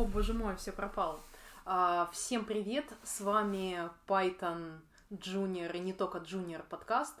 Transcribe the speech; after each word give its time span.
О, 0.00 0.04
боже 0.04 0.32
мой, 0.32 0.56
все 0.56 0.72
пропало. 0.72 1.20
А, 1.66 2.08
всем 2.10 2.46
привет, 2.46 2.86
с 3.02 3.20
вами 3.20 3.90
Python 4.08 4.78
Junior 5.10 5.76
и 5.76 5.78
не 5.78 5.92
только 5.92 6.16
Junior 6.16 6.62
подкаст. 6.70 7.14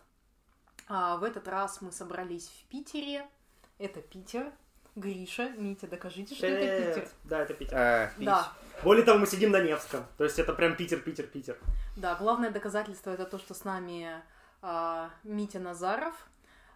А, 0.88 1.18
в 1.18 1.24
этот 1.24 1.46
раз 1.46 1.82
мы 1.82 1.92
собрались 1.92 2.48
в 2.48 2.70
Питере. 2.70 3.28
Это 3.76 4.00
Питер. 4.00 4.50
Гриша, 4.96 5.50
Митя, 5.50 5.88
докажите, 5.88 6.34
что 6.34 6.46
это 6.46 6.56
Привет. 6.56 6.94
Питер. 6.94 7.08
Да, 7.24 7.40
это 7.40 7.52
Питер. 7.52 7.76
А. 7.76 8.12
Да, 8.16 8.52
Более 8.82 9.04
того, 9.04 9.18
мы 9.18 9.26
сидим 9.26 9.50
на 9.50 9.60
Невском. 9.60 10.06
То 10.16 10.24
есть 10.24 10.38
это 10.38 10.54
прям 10.54 10.74
Питер, 10.74 11.00
Питер, 11.00 11.26
Питер. 11.26 11.58
да, 11.98 12.14
главное 12.14 12.50
доказательство 12.50 13.10
это 13.10 13.26
то, 13.26 13.38
что 13.38 13.52
с 13.52 13.64
нами 13.64 14.22
а, 14.62 15.10
Митя 15.22 15.58
Назаров, 15.58 16.14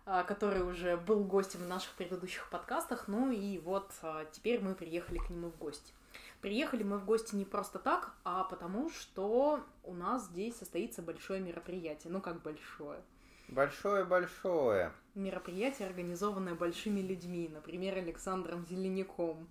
который 0.05 0.63
уже 0.63 0.97
был 0.97 1.25
гостем 1.25 1.61
в 1.61 1.69
наших 1.69 1.93
предыдущих 1.95 2.49
подкастах. 2.51 3.09
Ну 3.09 3.31
и 3.31 3.59
вот 3.59 3.91
а, 4.03 4.25
теперь 4.27 4.61
мы 4.61 4.75
приехали 4.75 5.19
к 5.19 5.31
нему 5.31 5.51
в 5.51 5.59
гости. 5.59 5.93
Приехали 6.41 6.83
мы 6.83 6.99
в 6.99 7.05
гости 7.07 7.35
не 7.35 7.47
просто 7.47 7.79
так, 7.79 8.13
а 8.23 8.45
потому 8.45 8.91
что 8.91 9.65
у 9.83 9.95
нас 9.95 10.27
здесь 10.27 10.57
состоится 10.57 11.01
большое 11.01 11.41
мероприятие. 11.41 12.13
Ну 12.13 12.21
как 12.21 12.43
большое? 12.43 13.01
Большое-большое. 13.49 14.93
Мероприятие, 15.15 15.89
организованное 15.89 16.55
большими 16.55 17.01
людьми, 17.01 17.49
например, 17.53 17.97
Александром 17.99 18.65
Зеленяком. 18.67 19.49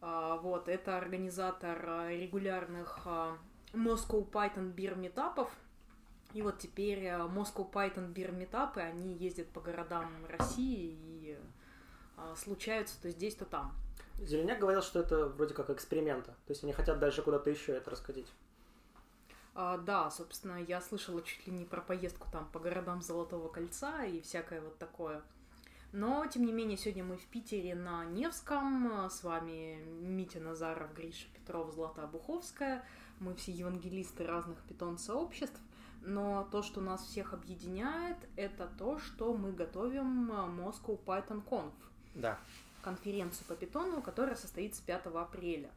А, 0.00 0.36
Вот, 0.36 0.68
это 0.68 0.96
организатор 0.96 1.84
а, 1.86 2.10
регулярных 2.10 3.00
а, 3.04 3.36
Moscow 3.72 4.28
Python 4.30 4.74
Beer 4.74 4.96
метапов. 4.96 5.52
И 6.32 6.42
вот 6.42 6.58
теперь 6.58 7.06
а, 7.08 7.26
Moscow 7.26 7.70
Python 7.70 8.12
Beer 8.12 8.32
метапы, 8.32 8.80
они 8.80 9.14
ездят 9.14 9.48
по 9.48 9.60
городам 9.60 10.10
России 10.28 10.96
и 11.02 11.38
а, 12.16 12.34
случаются 12.36 13.00
то 13.00 13.10
здесь, 13.10 13.34
то 13.34 13.44
там. 13.44 13.74
Зеленяк 14.18 14.58
говорил, 14.58 14.82
что 14.82 15.00
это 15.00 15.26
вроде 15.28 15.54
как 15.54 15.70
эксперимента. 15.70 16.30
То 16.46 16.50
есть 16.50 16.62
они 16.62 16.72
хотят 16.72 16.98
дальше 16.98 17.22
куда-то 17.22 17.50
еще 17.50 17.72
это 17.72 17.90
раскатить. 17.90 18.28
А, 19.54 19.78
да, 19.78 20.10
собственно, 20.10 20.62
я 20.62 20.80
слышала 20.80 21.22
чуть 21.22 21.46
ли 21.46 21.52
не 21.52 21.64
про 21.64 21.80
поездку 21.80 22.28
там 22.30 22.48
по 22.52 22.60
городам 22.60 23.02
Золотого 23.02 23.48
Кольца 23.48 24.04
и 24.04 24.20
всякое 24.20 24.60
вот 24.60 24.78
такое. 24.78 25.22
Но, 25.92 26.24
тем 26.26 26.44
не 26.46 26.52
менее, 26.52 26.78
сегодня 26.78 27.02
мы 27.02 27.16
в 27.16 27.26
Питере 27.26 27.74
на 27.74 28.04
Невском. 28.04 29.10
С 29.10 29.24
вами 29.24 29.82
Митя 30.00 30.38
Назаров, 30.38 30.94
Гриша 30.94 31.26
Петров, 31.34 31.72
Злата 31.72 32.04
Обуховская. 32.04 32.84
Мы 33.18 33.34
все 33.34 33.50
евангелисты 33.50 34.24
разных 34.24 34.62
питон-сообществ. 34.68 35.60
Но 36.02 36.48
то, 36.50 36.62
что 36.62 36.80
нас 36.80 37.04
всех 37.04 37.34
объединяет, 37.34 38.16
это 38.36 38.68
то, 38.78 38.98
что 38.98 39.34
мы 39.34 39.52
готовим 39.52 40.30
Moscow 40.30 40.98
Python 41.04 41.44
Conf 41.44 41.72
Да. 42.14 42.38
конференцию 42.82 43.46
по 43.46 43.54
питону, 43.54 44.00
которая 44.00 44.34
состоится 44.36 44.82
5 44.82 45.06
апреля. 45.06 45.70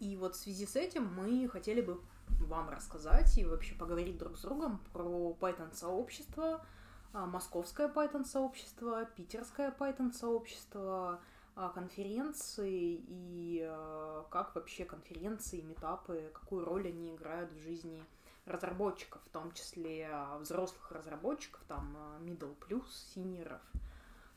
И 0.00 0.16
вот 0.16 0.34
в 0.34 0.38
связи 0.38 0.66
с 0.66 0.76
этим 0.76 1.06
мы 1.14 1.48
хотели 1.48 1.80
бы 1.80 2.00
вам 2.40 2.68
рассказать 2.70 3.36
и 3.38 3.44
вообще 3.44 3.74
поговорить 3.74 4.18
друг 4.18 4.36
с 4.36 4.42
другом 4.42 4.80
про 4.92 5.36
Python-сообщество, 5.40 6.64
а, 7.12 7.26
московское 7.26 7.88
Python-сообщество, 7.88 9.04
питерское 9.04 9.70
Python-сообщество, 9.70 11.20
а, 11.54 11.68
конференции 11.68 13.00
и 13.06 13.64
а, 13.64 14.26
как 14.30 14.54
вообще 14.54 14.84
конференции, 14.84 15.60
метапы, 15.60 16.30
какую 16.32 16.64
роль 16.64 16.88
они 16.88 17.14
играют 17.14 17.52
в 17.52 17.58
жизни 17.58 18.02
разработчиков, 18.46 19.22
в 19.24 19.30
том 19.30 19.52
числе 19.52 20.08
а, 20.10 20.38
взрослых 20.38 20.90
разработчиков, 20.92 21.60
там 21.66 21.96
а, 21.96 22.20
middle 22.20 22.54
plus, 22.58 22.84
синеров, 23.14 23.60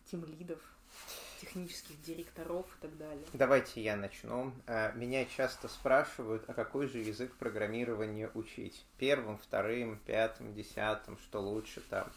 тимлидов, 0.10 0.60
технических 1.42 2.02
директоров 2.02 2.66
и 2.78 2.82
так 2.82 2.98
далее. 2.98 3.26
Давайте 3.34 3.82
я 3.82 3.96
начну. 3.96 4.54
А, 4.66 4.92
Меня 4.94 5.26
часто 5.26 5.68
спрашивают, 5.68 6.44
а 6.48 6.54
какой 6.54 6.88
же 6.88 7.00
язык 7.00 7.34
программирования 7.36 8.32
учить? 8.34 8.86
Первым, 8.98 9.38
вторым, 9.38 10.00
пятым, 10.06 10.54
десятым, 10.54 11.18
что 11.20 11.42
лучше 11.42 11.82
там? 11.82 12.10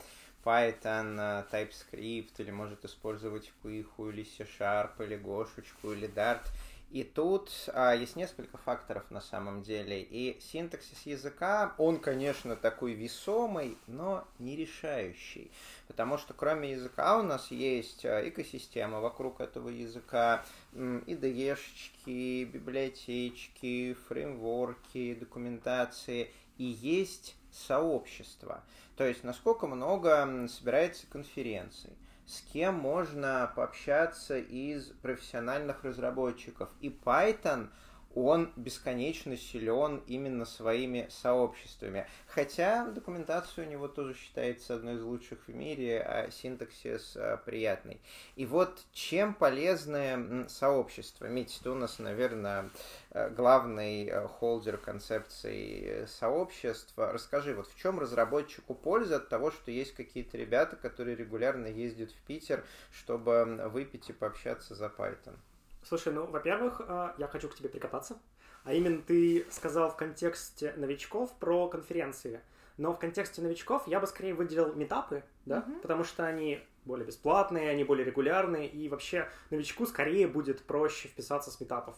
Python, 0.44 1.16
а, 1.18 1.46
TypeScript, 1.50 2.32
или 2.38 2.50
может 2.50 2.84
использовать 2.84 3.52
Пыху, 3.62 4.08
или 4.10 4.24
C-Sharp, 4.24 5.04
или 5.04 5.16
Гошечку, 5.16 5.92
или 5.92 6.08
Dart. 6.08 6.46
И 6.90 7.04
тут 7.04 7.52
а, 7.72 7.94
есть 7.94 8.16
несколько 8.16 8.58
факторов 8.58 9.08
на 9.10 9.20
самом 9.20 9.62
деле. 9.62 10.02
И 10.02 10.40
синтаксис 10.40 11.06
языка, 11.06 11.74
он, 11.78 12.00
конечно, 12.00 12.56
такой 12.56 12.94
весомый, 12.94 13.78
но 13.86 14.26
не 14.40 14.56
решающий. 14.56 15.52
Потому 15.86 16.18
что 16.18 16.34
кроме 16.34 16.72
языка 16.72 17.18
у 17.18 17.22
нас 17.22 17.52
есть 17.52 18.04
а, 18.04 18.28
экосистема 18.28 19.00
вокруг 19.00 19.40
этого 19.40 19.68
языка, 19.68 20.44
IDE-шечки, 20.72 22.44
библиотечки, 22.44 23.96
фреймворки, 24.08 25.14
документации. 25.14 26.32
И 26.58 26.64
есть 26.64 27.36
сообщество. 27.52 28.64
То 28.96 29.04
есть 29.04 29.22
насколько 29.22 29.68
много 29.68 30.48
собирается 30.48 31.06
конференций 31.06 31.96
с 32.30 32.42
кем 32.52 32.76
можно 32.76 33.50
пообщаться 33.56 34.38
из 34.38 34.84
профессиональных 35.02 35.82
разработчиков. 35.82 36.68
И 36.80 36.88
Python, 36.88 37.68
он 38.14 38.52
бесконечно 38.56 39.36
силен 39.36 40.02
именно 40.06 40.44
своими 40.44 41.06
сообществами. 41.10 42.06
Хотя 42.26 42.86
документация 42.86 43.66
у 43.66 43.70
него 43.70 43.88
тоже 43.88 44.14
считается 44.14 44.74
одной 44.74 44.96
из 44.96 45.02
лучших 45.02 45.46
в 45.46 45.54
мире, 45.54 46.00
а 46.00 46.30
синтаксис 46.30 47.16
а, 47.16 47.36
приятный. 47.36 48.00
И 48.36 48.46
вот 48.46 48.80
чем 48.92 49.34
полезны 49.34 50.48
сообщества? 50.48 51.26
Митя, 51.26 51.62
ты 51.62 51.70
у 51.70 51.74
нас, 51.74 51.98
наверное, 51.98 52.70
э, 53.10 53.30
главный 53.30 54.06
э, 54.06 54.26
холдер 54.26 54.76
концепции 54.76 56.06
сообщества. 56.06 57.12
Расскажи, 57.12 57.54
вот 57.54 57.68
в 57.68 57.78
чем 57.78 58.00
разработчику 58.00 58.74
польза 58.74 59.16
от 59.16 59.28
того, 59.28 59.50
что 59.50 59.70
есть 59.70 59.94
какие-то 59.94 60.36
ребята, 60.36 60.76
которые 60.76 61.16
регулярно 61.16 61.66
ездят 61.66 62.10
в 62.10 62.20
Питер, 62.26 62.64
чтобы 62.92 63.68
выпить 63.72 64.10
и 64.10 64.12
пообщаться 64.12 64.74
за 64.74 64.86
Python? 64.86 65.36
Слушай, 65.82 66.12
ну, 66.12 66.26
во-первых, 66.26 66.80
а, 66.86 67.14
я 67.18 67.26
хочу 67.26 67.48
к 67.48 67.54
тебе 67.54 67.68
прикопаться. 67.68 68.18
А 68.64 68.74
именно 68.74 69.00
ты 69.00 69.46
сказал 69.50 69.90
в 69.90 69.96
контексте 69.96 70.74
новичков 70.76 71.32
про 71.38 71.68
конференции. 71.68 72.40
Но 72.76 72.92
в 72.92 72.98
контексте 72.98 73.42
новичков 73.42 73.86
я 73.86 74.00
бы 74.00 74.06
скорее 74.06 74.34
выделил 74.34 74.74
метапы, 74.74 75.22
да, 75.46 75.60
Мгм. 75.60 75.80
потому 75.80 76.04
что 76.04 76.24
они 76.26 76.62
более 76.84 77.06
бесплатные, 77.06 77.70
они 77.70 77.84
более 77.84 78.04
регулярные, 78.04 78.68
и 78.68 78.88
вообще 78.88 79.28
новичку 79.50 79.86
скорее 79.86 80.26
будет 80.26 80.62
проще 80.62 81.08
вписаться 81.08 81.50
с 81.50 81.60
метапов. 81.60 81.96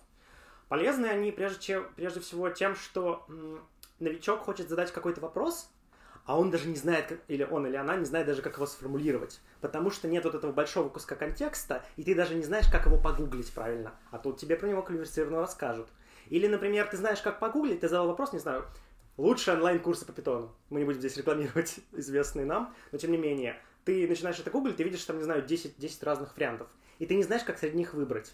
Полезны 0.69 1.07
они 1.07 1.31
прежде, 1.33 1.61
чем, 1.61 1.93
прежде 1.95 2.21
всего 2.21 2.49
тем, 2.51 2.75
что 2.75 3.25
м, 3.29 3.65
новичок 4.01 4.41
хочет 4.41 4.69
задать 4.69 4.91
какой-то 4.91 5.21
вопрос, 5.21 5.71
а 6.25 6.39
он 6.39 6.51
даже 6.51 6.69
не 6.69 6.77
знает, 6.77 7.07
как- 7.07 7.21
или 7.29 7.43
он 7.45 7.67
или 7.67 7.77
она 7.77 7.97
не 7.97 8.05
знает 8.05 8.27
даже, 8.27 8.43
как 8.43 8.57
его 8.57 8.67
сформулировать. 8.67 9.41
Потому 9.61 9.91
что 9.91 10.09
нет 10.09 10.25
вот 10.25 10.35
этого 10.35 10.53
большого 10.53 10.89
куска 10.89 11.15
контекста, 11.17 11.85
и 11.97 12.05
ты 12.05 12.15
даже 12.15 12.35
не 12.35 12.45
знаешь, 12.45 12.67
как 12.71 12.87
его 12.87 12.99
погуглить 12.99 13.53
правильно. 13.53 13.93
А 14.11 14.19
тут 14.19 14.39
тебе 14.39 14.57
про 14.57 14.69
него 14.69 14.83
квалифицированно 14.83 15.41
расскажут. 15.41 15.89
Или, 16.29 16.47
например, 16.47 16.87
ты 16.89 16.97
знаешь, 16.97 17.21
как 17.21 17.41
погуглить, 17.41 17.81
ты 17.81 17.89
задал 17.89 18.07
вопрос, 18.07 18.33
не 18.33 18.39
знаю, 18.39 18.65
лучшие 19.17 19.55
онлайн-курсы 19.57 20.07
по 20.07 20.13
питону. 20.13 20.55
Мы 20.71 20.81
не 20.81 20.85
будем 20.87 21.01
здесь 21.01 21.17
рекламировать 21.17 21.81
известные 21.93 22.47
нам, 22.47 22.75
но 22.93 22.99
тем 22.99 23.11
не 23.11 23.19
менее. 23.19 23.57
Ты 23.85 24.07
начинаешь 24.09 24.39
это 24.39 24.51
гуглить, 24.51 24.77
ты 24.77 24.85
видишь 24.85 25.05
там, 25.05 25.19
не 25.19 25.25
знаю, 25.25 25.43
10, 25.43 25.77
10 25.77 26.03
разных 26.05 26.37
вариантов. 26.37 26.69
И 26.99 27.07
ты 27.07 27.15
не 27.17 27.25
знаешь, 27.25 27.43
как 27.43 27.59
среди 27.59 27.77
них 27.77 27.95
выбрать. 27.95 28.33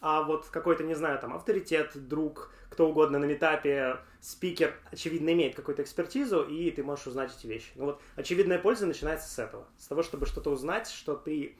А 0.00 0.22
вот 0.22 0.46
какой-то, 0.46 0.84
не 0.84 0.94
знаю, 0.94 1.18
там, 1.18 1.34
авторитет, 1.34 1.90
друг, 2.08 2.52
кто 2.70 2.88
угодно 2.88 3.18
на 3.18 3.24
метапе, 3.24 3.98
спикер, 4.20 4.74
очевидно, 4.92 5.30
имеет 5.32 5.56
какую-то 5.56 5.82
экспертизу, 5.82 6.42
и 6.42 6.70
ты 6.70 6.84
можешь 6.84 7.08
узнать 7.08 7.34
эти 7.36 7.46
вещи. 7.46 7.72
Ну 7.74 7.86
вот, 7.86 8.00
очевидная 8.14 8.58
польза 8.58 8.86
начинается 8.86 9.28
с 9.28 9.38
этого. 9.38 9.66
С 9.76 9.88
того, 9.88 10.02
чтобы 10.02 10.26
что-то 10.26 10.50
узнать, 10.50 10.88
что 10.88 11.16
ты 11.16 11.56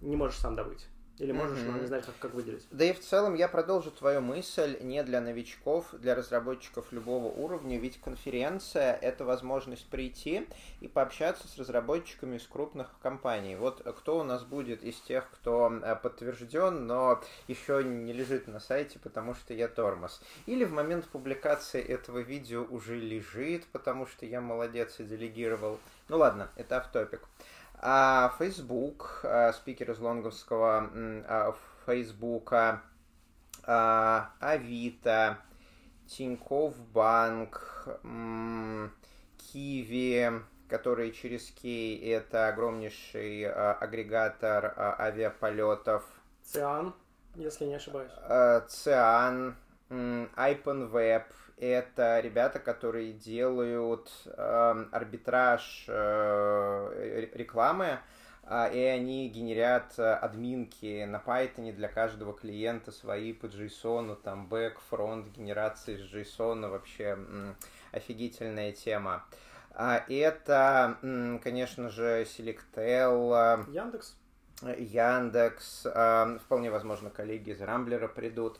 не 0.00 0.16
можешь 0.16 0.38
сам 0.38 0.54
добыть. 0.54 0.86
Или 1.18 1.32
можешь, 1.32 1.58
но 1.64 1.72
Мгм. 1.72 1.80
не 1.82 1.86
знаешь, 1.86 2.04
как, 2.04 2.18
как 2.18 2.34
выделить. 2.34 2.66
Да 2.70 2.84
и 2.84 2.92
в 2.92 3.00
целом 3.00 3.34
я 3.34 3.46
продолжу 3.46 3.90
твою 3.90 4.20
мысль 4.20 4.78
не 4.80 5.02
для 5.02 5.20
новичков, 5.20 5.92
для 5.92 6.14
разработчиков 6.14 6.90
любого 6.90 7.26
уровня, 7.26 7.78
ведь 7.78 8.00
конференция– 8.00 8.94
это 9.02 9.24
возможность 9.24 9.86
прийти 9.88 10.48
и 10.80 10.88
пообщаться 10.88 11.46
с 11.46 11.58
разработчиками 11.58 12.36
из 12.36 12.46
крупных 12.46 12.88
компаний. 13.02 13.56
Вот 13.56 13.82
кто 13.98 14.18
у 14.18 14.24
нас 14.24 14.42
будет 14.44 14.82
из 14.82 14.98
тех, 15.00 15.30
кто 15.30 15.70
э, 15.82 15.96
подтвержден, 15.96 16.86
но 16.86 17.20
еще 17.46 17.84
не 17.84 18.12
лежит 18.12 18.48
на 18.48 18.58
сайте, 18.58 18.98
потому 18.98 19.34
что 19.34 19.52
я 19.52 19.68
тормоз. 19.68 20.22
Или 20.46 20.64
в 20.64 20.72
момент 20.72 21.06
публикации 21.08 21.82
этого 21.82 22.18
видео 22.18 22.64
уже 22.64 22.98
лежит, 22.98 23.66
потому 23.66 24.06
что 24.06 24.24
я 24.24 24.40
молодец 24.40 24.98
и 24.98 25.04
делегировал. 25.04 25.78
Ну 26.08 26.18
ладно, 26.18 26.50
это 26.56 26.78
автопик. 26.78 27.20
А 27.61 27.61
Facebook, 27.82 29.20
а, 29.24 29.52
спикер 29.52 29.90
из 29.90 29.98
лонговского 29.98 30.88
м, 30.94 31.24
а, 31.26 31.54
Фейсбука, 31.84 32.80
а, 33.64 34.30
Авито, 34.38 35.38
Тинькофф 36.06 36.76
Банк, 36.92 37.88
Киви, 39.36 40.30
который 40.68 41.10
через 41.10 41.50
Кей 41.50 41.98
это 42.12 42.48
огромнейший 42.48 43.46
а, 43.46 43.72
агрегатор 43.72 44.74
а, 44.76 44.96
авиаполетов. 45.00 46.04
Циан. 46.44 46.94
если 47.34 47.64
не 47.64 47.74
ошибаюсь. 47.74 48.12
Циан, 48.68 49.56
IPONWeb, 49.90 51.24
это 51.62 52.18
ребята, 52.20 52.58
которые 52.58 53.12
делают 53.12 54.10
э, 54.26 54.84
арбитраж 54.90 55.84
э, 55.86 57.28
рекламы, 57.34 58.00
э, 58.44 58.74
и 58.74 58.80
они 58.84 59.28
генерят 59.28 59.98
админки 59.98 61.04
на 61.04 61.22
Python 61.24 61.72
для 61.72 61.88
каждого 61.88 62.32
клиента 62.32 62.90
свои 62.90 63.32
по 63.32 63.46
JSON, 63.46 64.16
там 64.22 64.48
бэк, 64.48 64.80
фронт, 64.90 65.28
генерации 65.28 65.96
с 65.96 66.12
JSON, 66.12 66.68
вообще 66.68 67.10
м, 67.10 67.56
офигительная 67.92 68.72
тема. 68.72 69.24
А 69.74 70.04
это, 70.08 70.98
м, 71.02 71.38
конечно 71.38 71.88
же, 71.88 72.22
Selectel. 72.24 73.70
Яндекс. 73.70 74.16
Яндекс, 74.78 75.86
э, 75.86 76.38
вполне 76.44 76.70
возможно, 76.70 77.10
коллеги 77.10 77.50
из 77.50 77.60
Рамблера 77.60 78.08
придут. 78.08 78.58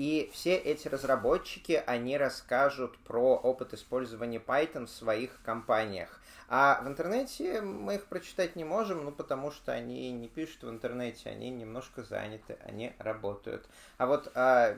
И 0.00 0.30
все 0.32 0.56
эти 0.56 0.88
разработчики, 0.88 1.72
они 1.86 2.16
расскажут 2.16 2.96
про 3.00 3.36
опыт 3.36 3.74
использования 3.74 4.38
Python 4.38 4.86
в 4.86 4.90
своих 4.90 5.42
компаниях. 5.42 6.22
А 6.48 6.80
в 6.82 6.88
интернете 6.88 7.60
мы 7.60 7.96
их 7.96 8.06
прочитать 8.06 8.56
не 8.56 8.64
можем, 8.64 9.04
ну 9.04 9.12
потому 9.12 9.50
что 9.50 9.72
они 9.72 10.10
не 10.12 10.26
пишут 10.26 10.62
в 10.62 10.70
интернете, 10.70 11.28
они 11.28 11.50
немножко 11.50 12.02
заняты, 12.02 12.56
они 12.64 12.94
работают. 12.98 13.68
А 13.98 14.06
вот 14.06 14.32
а, 14.34 14.74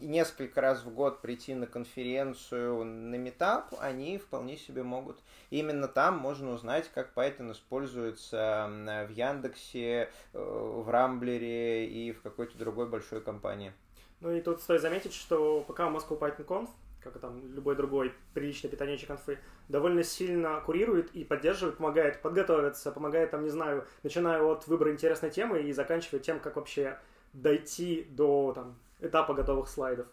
несколько 0.00 0.60
раз 0.60 0.84
в 0.84 0.94
год 0.94 1.22
прийти 1.22 1.56
на 1.56 1.66
конференцию 1.66 2.84
на 2.84 3.16
метап, 3.16 3.74
они 3.80 4.16
вполне 4.16 4.56
себе 4.56 4.84
могут. 4.84 5.18
именно 5.50 5.88
там 5.88 6.18
можно 6.18 6.52
узнать, 6.52 6.88
как 6.94 7.12
Python 7.16 7.50
используется 7.50 8.70
в 9.08 9.10
Яндексе, 9.10 10.08
э, 10.32 10.38
в 10.38 10.88
Рамблере 10.88 11.88
и 11.88 12.12
в 12.12 12.22
какой-то 12.22 12.56
другой 12.56 12.88
большой 12.88 13.20
компании. 13.20 13.72
Ну 14.22 14.30
и 14.30 14.40
тут 14.40 14.60
стоит 14.60 14.80
заметить, 14.80 15.12
что 15.12 15.64
пока 15.66 15.88
Moscow 15.88 16.18
Python 16.18 16.46
Conf, 16.46 16.68
как 17.00 17.16
и 17.16 17.18
там 17.18 17.42
любой 17.54 17.74
другой 17.74 18.12
приличный 18.34 18.70
питонечек 18.70 19.08
конфы, 19.08 19.38
довольно 19.68 20.04
сильно 20.04 20.60
курирует 20.60 21.10
и 21.12 21.24
поддерживает, 21.24 21.76
помогает 21.78 22.22
подготовиться, 22.22 22.92
помогает, 22.92 23.32
там, 23.32 23.42
не 23.42 23.50
знаю, 23.50 23.84
начиная 24.04 24.40
от 24.40 24.66
выбора 24.68 24.92
интересной 24.92 25.30
темы 25.30 25.62
и 25.62 25.72
заканчивая 25.72 26.20
тем, 26.20 26.38
как 26.38 26.54
вообще 26.54 26.98
дойти 27.32 28.06
до 28.10 28.52
там, 28.54 28.76
этапа 29.00 29.34
готовых 29.34 29.68
слайдов. 29.68 30.06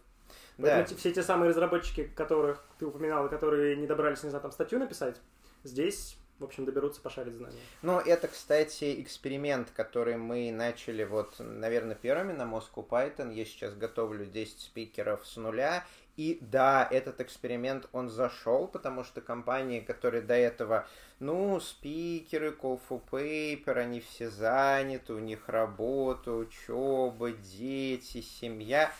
Да. 0.58 0.84
все 0.84 1.12
те 1.12 1.22
самые 1.22 1.50
разработчики, 1.50 2.10
которых 2.14 2.62
ты 2.78 2.86
упоминал, 2.86 3.26
и 3.26 3.30
которые 3.30 3.76
не 3.76 3.86
добрались, 3.86 4.22
не 4.22 4.30
знаю, 4.30 4.42
там 4.42 4.52
статью 4.52 4.78
написать, 4.78 5.16
здесь 5.64 6.18
в 6.40 6.44
общем, 6.44 6.64
доберутся 6.64 7.00
пошарить 7.02 7.34
знания. 7.34 7.60
Ну, 7.82 7.98
это, 7.98 8.26
кстати, 8.26 9.00
эксперимент, 9.02 9.70
который 9.70 10.16
мы 10.16 10.50
начали 10.50 11.04
вот, 11.04 11.34
наверное, 11.38 11.94
первыми 11.94 12.32
на 12.32 12.42
Moscow 12.42 12.86
Python. 12.88 13.32
Я 13.32 13.44
сейчас 13.44 13.74
готовлю 13.74 14.24
10 14.24 14.58
спикеров 14.58 15.26
с 15.26 15.36
нуля. 15.36 15.84
И 16.16 16.38
да, 16.40 16.86
этот 16.90 17.20
эксперимент, 17.20 17.88
он 17.92 18.08
зашел, 18.08 18.66
потому 18.66 19.04
что 19.04 19.20
компании, 19.20 19.80
которые 19.80 20.22
до 20.22 20.34
этого, 20.34 20.86
ну, 21.18 21.60
спикеры, 21.60 22.50
call 22.50 22.80
for 22.88 23.00
paper, 23.10 23.78
они 23.78 24.00
все 24.00 24.28
заняты, 24.28 25.12
у 25.12 25.18
них 25.18 25.48
работа, 25.48 26.32
учеба, 26.32 27.30
дети, 27.32 28.22
семья. 28.22 28.92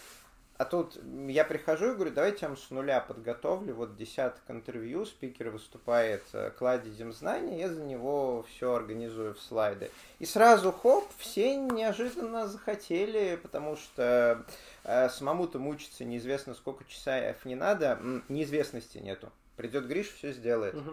А 0.60 0.66
тут 0.66 1.00
я 1.26 1.46
прихожу 1.46 1.92
и 1.92 1.94
говорю, 1.94 2.10
давайте 2.10 2.40
я 2.42 2.48
вам 2.48 2.58
с 2.58 2.68
нуля 2.68 3.00
подготовлю, 3.00 3.74
вот 3.74 3.96
десяток 3.96 4.42
интервью, 4.48 5.06
спикер 5.06 5.48
выступает, 5.48 6.22
э, 6.34 6.50
кладезем 6.50 7.14
знания, 7.14 7.60
я 7.60 7.70
за 7.70 7.80
него 7.80 8.42
все 8.42 8.74
организую 8.74 9.32
в 9.32 9.40
слайды. 9.40 9.90
И 10.18 10.26
сразу, 10.26 10.70
хоп, 10.70 11.08
все 11.16 11.56
неожиданно 11.56 12.46
захотели, 12.46 13.40
потому 13.42 13.76
что 13.76 14.44
э, 14.84 15.08
самому-то 15.08 15.58
мучиться 15.58 16.04
неизвестно 16.04 16.52
сколько 16.52 16.84
часов 16.84 17.42
не 17.46 17.54
надо, 17.54 17.98
неизвестности 18.28 18.98
нету. 18.98 19.32
Придет 19.56 19.86
Гриш, 19.86 20.12
все 20.12 20.34
сделает. 20.34 20.74
Угу. 20.74 20.90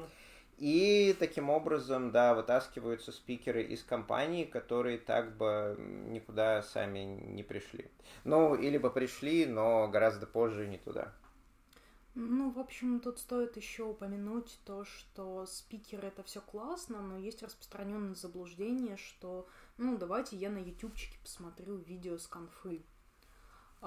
И 0.57 1.15
таким 1.19 1.51
образом, 1.51 2.12
да, 2.12 2.33
вытаскиваются 2.33 3.12
спикеры 3.12 3.62
из 3.62 3.83
компаний, 3.83 4.44
которые 4.45 4.98
так 4.98 5.38
бы 5.38 5.75
никуда 6.09 6.63
сами 6.63 7.00
не 7.00 7.44
пришли. 7.44 7.92
Ну, 8.24 8.56
или 8.56 8.80
бы 8.80 8.89
пришли, 8.89 9.45
но 9.45 9.88
гораздо 9.88 10.25
позже 10.25 10.68
не 10.68 10.80
туда. 10.80 11.13
Ну, 12.15 12.50
в 12.50 12.57
общем, 12.57 13.00
тут 13.00 13.19
стоит 13.19 13.57
еще 13.57 13.83
упомянуть 13.83 14.57
то, 14.65 14.83
что 14.86 15.45
спикеры 15.45 16.07
это 16.07 16.24
все 16.24 16.42
классно, 16.42 17.00
но 17.00 17.15
есть 17.15 17.44
распространенное 17.44 18.15
заблуждение, 18.15 18.98
что 18.98 19.48
ну 19.77 20.00
давайте 20.00 20.36
я 20.36 20.50
на 20.50 20.57
ютубчике 20.57 21.19
посмотрю 21.21 21.77
видео 21.77 22.18
с 22.18 22.25
конфы 22.25 22.81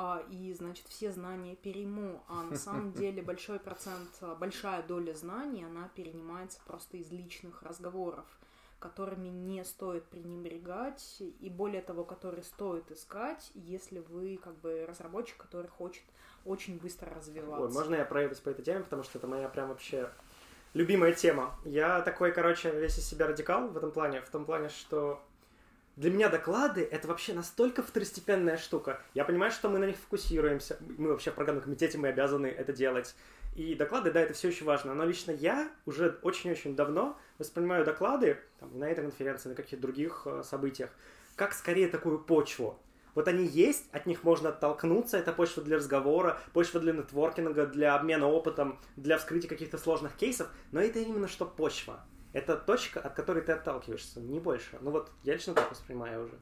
а, 0.02 0.22
и, 0.30 0.54
значит, 0.54 0.88
все 0.88 1.12
знания 1.12 1.54
перейму, 1.56 2.22
а 2.26 2.42
на 2.44 2.56
самом 2.56 2.92
деле 2.94 3.20
большой 3.20 3.58
процент, 3.58 4.08
а, 4.22 4.34
большая 4.34 4.82
доля 4.82 5.12
знаний, 5.12 5.62
она 5.62 5.90
перенимается 5.94 6.58
просто 6.64 6.96
из 6.96 7.10
личных 7.12 7.62
разговоров, 7.62 8.24
которыми 8.78 9.28
не 9.28 9.62
стоит 9.62 10.04
пренебрегать, 10.06 11.22
и 11.40 11.50
более 11.50 11.82
того, 11.82 12.04
которые 12.04 12.44
стоит 12.44 12.90
искать, 12.90 13.50
если 13.52 13.98
вы 13.98 14.40
как 14.42 14.54
бы 14.60 14.86
разработчик, 14.88 15.36
который 15.36 15.68
хочет 15.68 16.04
очень 16.46 16.78
быстро 16.78 17.14
развиваться. 17.14 17.66
Ой, 17.66 17.70
можно 17.70 17.94
я 17.96 18.06
проявлюсь 18.06 18.38
по 18.38 18.48
этой 18.48 18.64
теме, 18.64 18.80
потому 18.80 19.02
что 19.02 19.18
это 19.18 19.26
моя 19.26 19.50
прям 19.50 19.68
вообще 19.68 20.10
любимая 20.72 21.12
тема. 21.12 21.54
Я 21.66 22.00
такой, 22.00 22.32
короче, 22.32 22.70
весь 22.70 22.96
из 22.96 23.06
себя 23.06 23.26
радикал 23.26 23.68
в 23.68 23.76
этом 23.76 23.90
плане, 23.90 24.22
в 24.22 24.30
том 24.30 24.46
плане, 24.46 24.70
что 24.70 25.22
для 26.00 26.10
меня 26.10 26.30
доклады— 26.30 26.80
это 26.90 27.06
вообще 27.08 27.34
настолько 27.34 27.82
второстепенная 27.82 28.56
штука. 28.56 29.02
Я 29.12 29.26
понимаю, 29.26 29.52
что 29.52 29.68
мы 29.68 29.78
на 29.78 29.84
них 29.84 29.96
фокусируемся. 29.96 30.78
Мы 30.96 31.10
вообще 31.10 31.30
в 31.30 31.34
программном 31.34 31.62
комитете, 31.62 31.98
мы 31.98 32.08
обязаны 32.08 32.46
это 32.46 32.72
делать. 32.72 33.14
И 33.54 33.74
доклады, 33.74 34.10
да, 34.10 34.20
это 34.22 34.32
все 34.32 34.48
очень 34.48 34.64
важно. 34.64 34.94
Но 34.94 35.04
лично 35.04 35.30
я 35.30 35.70
уже 35.84 36.18
очень-очень 36.22 36.74
давно 36.74 37.18
воспринимаю 37.36 37.84
доклады 37.84 38.38
там, 38.60 38.78
на 38.78 38.88
этой 38.88 39.02
конференции, 39.02 39.50
на 39.50 39.54
каких-то 39.54 39.82
других 39.82 40.22
э, 40.24 40.42
событиях, 40.42 40.88
как 41.36 41.52
скорее 41.52 41.88
такую 41.88 42.18
почву. 42.18 42.78
Вот 43.14 43.28
они 43.28 43.44
есть, 43.44 43.84
от 43.92 44.06
них 44.06 44.24
можно 44.24 44.48
оттолкнуться, 44.48 45.18
это 45.18 45.34
почва 45.34 45.62
для 45.62 45.76
разговора, 45.76 46.40
почва 46.54 46.80
для 46.80 46.94
нетворкинга, 46.94 47.66
для 47.66 47.94
обмена 47.94 48.26
опытом, 48.26 48.80
для 48.96 49.18
вскрытия 49.18 49.50
каких-то 49.50 49.76
сложных 49.76 50.16
кейсов, 50.16 50.48
но 50.72 50.80
это 50.80 50.98
именно 50.98 51.28
что 51.28 51.44
почва. 51.44 52.06
Это 52.32 52.56
точка, 52.56 53.00
от 53.00 53.14
которой 53.14 53.42
ты 53.42 53.52
отталкиваешься, 53.52 54.20
не 54.20 54.38
больше. 54.38 54.78
Ну 54.80 54.90
вот 54.90 55.10
я 55.24 55.34
лично 55.34 55.54
так 55.54 55.70
воспринимаю 55.70 56.26
уже. 56.26 56.34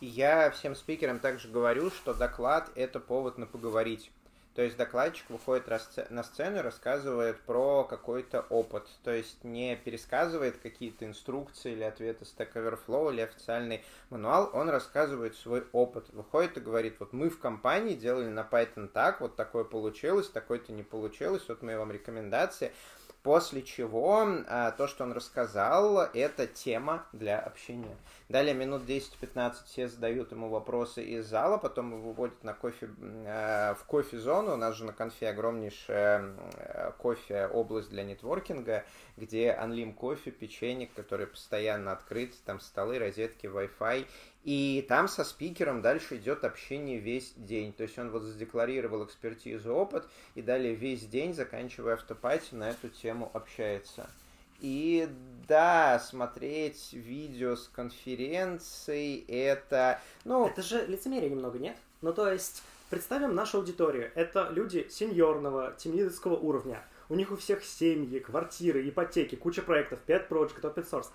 я 0.00 0.50
всем 0.50 0.74
спикерам 0.74 1.18
также 1.18 1.48
говорю, 1.48 1.90
что 1.90 2.14
доклад– 2.14 2.70
это 2.74 3.00
повод 3.00 3.36
на 3.36 3.46
поговорить. 3.46 4.10
То 4.56 4.62
есть 4.62 4.78
докладчик 4.78 5.28
выходит 5.28 5.68
на 6.08 6.22
сцену 6.22 6.56
и 6.56 6.62
рассказывает 6.62 7.38
про 7.42 7.84
какой-то 7.84 8.40
опыт. 8.48 8.88
То 9.04 9.12
есть 9.12 9.44
не 9.44 9.76
пересказывает 9.76 10.56
какие-то 10.56 11.04
инструкции 11.04 11.72
или 11.72 11.82
ответы 11.82 12.24
Stack 12.24 12.54
Overflow 12.54 13.12
или 13.12 13.20
официальный 13.20 13.84
мануал, 14.08 14.48
он 14.54 14.70
рассказывает 14.70 15.36
свой 15.36 15.66
опыт. 15.72 16.08
Выходит 16.14 16.56
и 16.56 16.60
говорит, 16.60 16.96
вот 17.00 17.12
мы 17.12 17.28
в 17.28 17.38
компании 17.38 17.94
делали 17.94 18.30
на 18.30 18.48
Python 18.50 18.88
так, 18.88 19.20
вот 19.20 19.36
такое 19.36 19.64
получилось, 19.64 20.30
такое-то 20.30 20.72
не 20.72 20.82
получилось, 20.82 21.44
вот 21.48 21.60
мои 21.60 21.76
вам 21.76 21.92
рекомендации. 21.92 22.72
После 23.26 23.62
чего 23.62 24.24
а, 24.46 24.70
то, 24.70 24.86
что 24.86 25.02
он 25.02 25.10
рассказал, 25.10 25.98
это 26.14 26.46
тема 26.46 27.06
для 27.12 27.40
общения. 27.40 27.96
Далее 28.28 28.54
минут 28.54 28.82
10-15 28.82 29.54
все 29.66 29.86
задают 29.86 30.32
ему 30.32 30.48
вопросы 30.48 31.04
из 31.04 31.26
зала, 31.26 31.58
потом 31.58 31.92
его 31.92 32.08
выводят 32.08 32.42
на 32.42 32.54
кофе, 32.54 32.90
а, 33.24 33.74
в 33.74 33.84
кофе-зону. 33.84 34.54
У 34.54 34.56
нас 34.56 34.74
же 34.74 34.84
на 34.84 34.92
конфе 34.92 35.28
огромнейшая 35.28 36.34
а, 36.56 36.90
кофе 36.98 37.46
область 37.46 37.88
для 37.88 38.02
нетворкинга, 38.02 38.84
где 39.16 39.52
анлим 39.52 39.92
кофе, 39.92 40.32
печенье, 40.32 40.90
который 40.96 41.28
постоянно 41.28 41.92
открыт, 41.92 42.34
там 42.44 42.58
столы, 42.58 42.98
розетки, 42.98 43.46
Wi-Fi. 43.46 44.06
И 44.42 44.84
там 44.88 45.06
со 45.06 45.22
спикером 45.22 45.80
дальше 45.80 46.16
идет 46.16 46.42
общение 46.42 46.98
весь 46.98 47.32
день. 47.36 47.72
То 47.72 47.84
есть 47.84 47.96
он 47.96 48.10
вот 48.10 48.22
задекларировал 48.22 49.04
экспертизу, 49.04 49.72
опыт, 49.72 50.04
и 50.34 50.42
далее 50.42 50.74
весь 50.74 51.06
день, 51.06 51.32
заканчивая 51.32 51.94
автопати, 51.94 52.56
на 52.56 52.70
эту 52.70 52.88
тему 52.88 53.30
общается. 53.34 54.10
И 54.60 55.08
да, 55.46 55.98
смотреть 55.98 56.92
видео 56.92 57.56
с 57.56 57.68
конференцией, 57.68 59.24
это, 59.28 60.00
ну... 60.24 60.46
Это 60.46 60.62
же 60.62 60.86
лицемерие 60.86 61.30
немного, 61.30 61.58
нет? 61.58 61.76
Ну, 62.02 62.12
то 62.12 62.30
есть, 62.30 62.62
представим 62.90 63.34
нашу 63.34 63.58
аудиторию. 63.58 64.10
Это 64.14 64.48
люди 64.50 64.88
сеньорного, 64.90 65.74
тимлидерского 65.76 66.36
уровня. 66.36 66.82
У 67.08 67.14
них 67.14 67.30
у 67.30 67.36
всех 67.36 67.64
семьи, 67.64 68.18
квартиры, 68.18 68.88
ипотеки, 68.88 69.36
куча 69.36 69.62
проектов, 69.62 70.00
5 70.00 70.28
проектов, 70.28 70.64
open 70.64 70.90
source 70.90 71.06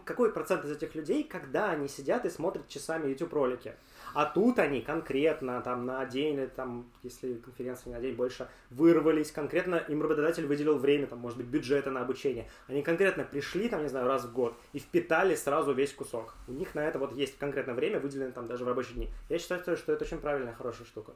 какой 0.00 0.32
процент 0.32 0.64
из 0.64 0.72
этих 0.72 0.94
людей, 0.94 1.24
когда 1.24 1.70
они 1.70 1.88
сидят 1.88 2.24
и 2.24 2.30
смотрят 2.30 2.68
часами 2.68 3.08
YouTube-ролики. 3.08 3.74
А 4.14 4.26
тут 4.26 4.58
они 4.58 4.80
конкретно 4.80 5.60
там 5.62 5.86
на 5.86 6.04
день, 6.04 6.48
там, 6.54 6.90
если 7.02 7.34
конференция 7.34 7.92
на 7.94 8.00
день 8.00 8.14
больше, 8.14 8.48
вырвались, 8.70 9.30
конкретно 9.30 9.76
им 9.76 10.02
работодатель 10.02 10.46
выделил 10.46 10.78
время, 10.78 11.06
там, 11.06 11.18
может 11.18 11.38
быть, 11.38 11.46
бюджета 11.46 11.90
на 11.90 12.02
обучение. 12.02 12.48
Они 12.68 12.82
конкретно 12.82 13.24
пришли, 13.24 13.68
там, 13.68 13.82
не 13.82 13.88
знаю, 13.88 14.06
раз 14.06 14.24
в 14.24 14.32
год 14.32 14.54
и 14.72 14.78
впитали 14.78 15.34
сразу 15.34 15.72
весь 15.72 15.92
кусок. 15.92 16.34
У 16.48 16.52
них 16.52 16.74
на 16.74 16.80
это 16.86 16.98
вот 16.98 17.12
есть 17.12 17.38
конкретное 17.38 17.74
время, 17.74 18.00
выделено 18.00 18.32
там 18.32 18.46
даже 18.46 18.64
в 18.64 18.68
рабочие 18.68 18.94
дни. 18.94 19.10
Я 19.28 19.38
считаю, 19.38 19.76
что 19.76 19.92
это 19.92 20.04
очень 20.04 20.18
правильная, 20.18 20.52
хорошая 20.52 20.86
штука. 20.86 21.12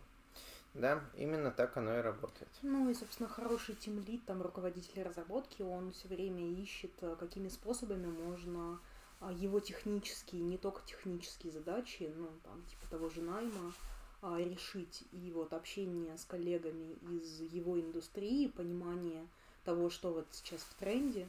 Да, 0.79 1.03
именно 1.17 1.51
так 1.51 1.77
оно 1.79 1.99
и 1.99 2.03
работает. 2.03 2.51
Ну 2.63 2.91
и, 2.91 2.95
собственно, 2.95 3.29
хороший 3.29 3.75
тимлит, 3.75 4.25
там, 4.27 4.43
руководитель 4.43 5.03
разработки, 5.03 5.63
он 5.63 5.93
все 5.93 6.07
время 6.09 6.43
ищет, 6.61 6.93
э, 7.01 7.17
какими 7.19 7.49
способами 7.49 8.07
можно 8.07 8.79
а, 9.21 9.33
его 9.33 9.61
технические, 9.61 10.43
не 10.43 10.59
только 10.59 10.83
технические 10.87 11.53
задачи, 11.53 12.13
ну, 12.15 12.29
там, 12.45 12.63
типа 12.67 12.87
того 12.91 13.09
же 13.09 13.23
найма, 13.23 13.73
а, 14.21 14.39
решить. 14.39 15.05
И 15.13 15.33
вот 15.35 15.55
общение 15.55 16.17
с 16.19 16.25
коллегами 16.25 16.97
из 17.11 17.41
его 17.41 17.81
индустрии, 17.81 18.49
понимание 18.49 19.27
того, 19.65 19.89
что 19.89 20.13
вот 20.13 20.27
сейчас 20.33 20.61
в 20.61 20.75
тренде, 20.75 21.27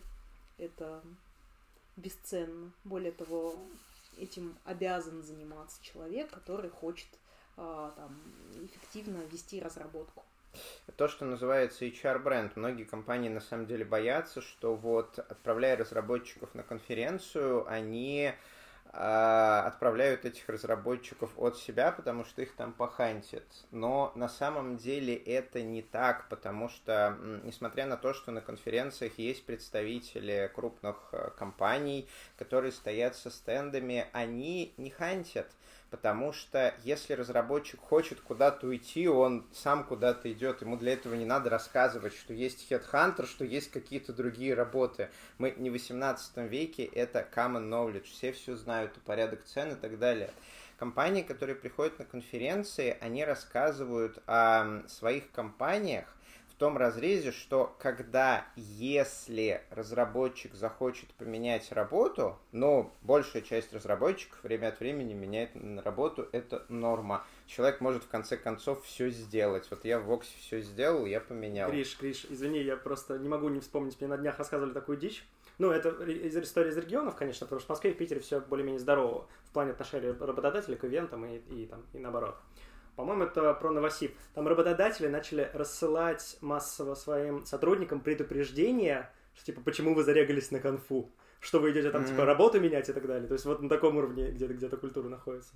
это 0.57 1.01
бесценно. 1.95 2.71
Более 2.83 3.13
того, 3.13 3.55
этим 4.17 4.57
обязан 4.65 5.23
заниматься 5.23 5.81
человек, 5.81 6.29
который 6.31 6.69
хочет 6.69 7.07
там, 7.57 8.15
эффективно 8.63 9.17
вести 9.31 9.59
разработку. 9.61 10.23
То, 10.95 11.07
что 11.07 11.25
называется 11.25 11.85
HR-бренд. 11.85 12.55
Многие 12.55 12.83
компании 12.83 13.29
на 13.29 13.41
самом 13.41 13.67
деле 13.67 13.85
боятся, 13.85 14.41
что 14.41 14.75
вот 14.75 15.19
отправляя 15.19 15.77
разработчиков 15.77 16.55
на 16.55 16.63
конференцию, 16.63 17.67
они 17.69 18.31
э, 18.31 19.61
отправляют 19.65 20.25
этих 20.25 20.47
разработчиков 20.49 21.31
от 21.37 21.57
себя, 21.57 21.91
потому 21.91 22.25
что 22.25 22.41
их 22.41 22.55
там 22.55 22.73
похантят. 22.73 23.43
Но 23.71 24.11
на 24.15 24.29
самом 24.29 24.77
деле 24.77 25.15
это 25.15 25.61
не 25.61 25.83
так, 25.83 26.27
потому 26.29 26.69
что, 26.69 27.17
несмотря 27.43 27.85
на 27.85 27.97
то, 27.97 28.13
что 28.13 28.31
на 28.31 28.41
конференциях 28.41 29.19
есть 29.19 29.45
представители 29.45 30.51
крупных 30.55 31.09
э, 31.11 31.29
компаний, 31.37 32.07
которые 32.37 32.71
стоят 32.71 33.15
со 33.15 33.29
стендами, 33.29 34.07
они 34.13 34.73
не 34.77 34.89
хантят 34.89 35.47
потому 35.89 36.33
что 36.33 36.73
если 36.83 37.13
разработчик 37.13 37.79
хочет 37.79 38.19
куда-то 38.19 38.67
уйти, 38.67 39.07
он 39.07 39.45
сам 39.53 39.83
куда-то 39.83 40.31
идет, 40.31 40.61
ему 40.61 40.77
для 40.77 40.93
этого 40.93 41.15
не 41.15 41.25
надо 41.25 41.49
рассказывать, 41.49 42.13
что 42.13 42.33
есть 42.33 42.69
Headhunter, 42.69 43.25
что 43.25 43.45
есть 43.45 43.71
какие-то 43.71 44.13
другие 44.13 44.53
работы. 44.53 45.09
Мы 45.37 45.51
не 45.57 45.69
в 45.69 45.73
18 45.73 46.37
веке, 46.49 46.83
это 46.83 47.27
common 47.33 47.69
knowledge, 47.69 48.05
все 48.05 48.31
все 48.31 48.55
знают, 48.55 48.93
порядок 49.05 49.43
цен 49.45 49.71
и 49.71 49.75
так 49.75 49.97
далее. 49.99 50.31
Компании, 50.77 51.23
которые 51.23 51.55
приходят 51.55 51.97
на 51.97 52.05
конференции, 52.05 52.97
они 53.01 53.25
рассказывают 53.25 54.21
о 54.27 54.83
своих 54.87 55.31
компаниях, 55.31 56.16
том 56.57 56.77
разрезе, 56.77 57.31
что 57.31 57.75
когда, 57.79 58.45
если 58.55 59.61
разработчик 59.69 60.53
захочет 60.53 61.13
поменять 61.13 61.71
работу, 61.71 62.37
ну, 62.51 62.91
большая 63.01 63.41
часть 63.41 63.73
разработчиков 63.73 64.43
время 64.43 64.69
от 64.69 64.79
времени 64.79 65.13
меняет 65.13 65.51
работу, 65.83 66.27
это 66.31 66.65
норма. 66.69 67.25
Человек 67.45 67.79
может 67.81 68.03
в 68.03 68.07
конце 68.07 68.37
концов 68.37 68.83
все 68.85 69.09
сделать. 69.09 69.67
Вот 69.69 69.85
я 69.85 69.99
в 69.99 70.05
Воксе 70.05 70.35
все 70.39 70.61
сделал, 70.61 71.05
я 71.05 71.21
поменял. 71.21 71.69
Криш, 71.69 71.95
Криш, 71.95 72.25
извини, 72.29 72.61
я 72.61 72.75
просто 72.75 73.17
не 73.17 73.29
могу 73.29 73.49
не 73.49 73.59
вспомнить, 73.59 73.99
мне 73.99 74.09
на 74.09 74.17
днях 74.17 74.37
рассказывали 74.37 74.73
такую 74.73 74.97
дичь. 74.97 75.23
Ну, 75.59 75.71
это 75.71 75.89
из 76.03 76.37
истории 76.37 76.69
из 76.69 76.77
регионов, 76.77 77.15
конечно, 77.15 77.45
потому 77.45 77.59
что 77.59 77.67
в 77.67 77.69
Москве 77.69 77.91
и 77.91 77.93
Питере 77.93 78.19
все 78.21 78.39
более-менее 78.41 78.79
здорово 78.79 79.27
в 79.45 79.51
плане 79.51 79.71
отношения 79.71 80.11
работодателей 80.11 80.77
к 80.77 80.85
ивентам 80.85 81.25
и, 81.25 81.37
и, 81.37 81.65
там, 81.65 81.83
и 81.93 81.97
наоборот. 81.97 82.37
По-моему, 82.97 83.25
это 83.25 83.53
про 83.53 83.71
Новосиб. 83.71 84.17
Там 84.33 84.47
работодатели 84.47 85.07
начали 85.07 85.51
рассылать 85.53 86.35
массово 86.41 86.95
своим 86.95 87.45
сотрудникам 87.45 88.01
предупреждения, 88.01 89.13
что 89.35 89.45
типа, 89.45 89.61
почему 89.61 89.93
вы 89.93 90.03
зарегались 90.03 90.49
на 90.49 90.59
конфу, 90.59 91.11
что 91.39 91.59
вы 91.59 91.71
идете 91.71 91.91
там, 91.91 92.01
mm-hmm. 92.01 92.07
типа, 92.07 92.25
работу 92.25 92.59
менять 92.59 92.89
и 92.89 92.93
так 92.93 93.05
далее. 93.05 93.27
То 93.27 93.33
есть 93.33 93.45
вот 93.45 93.61
на 93.61 93.69
таком 93.69 93.97
уровне 93.97 94.31
где-то 94.31 94.53
где-то 94.55 94.77
культура 94.77 95.09
находится. 95.09 95.53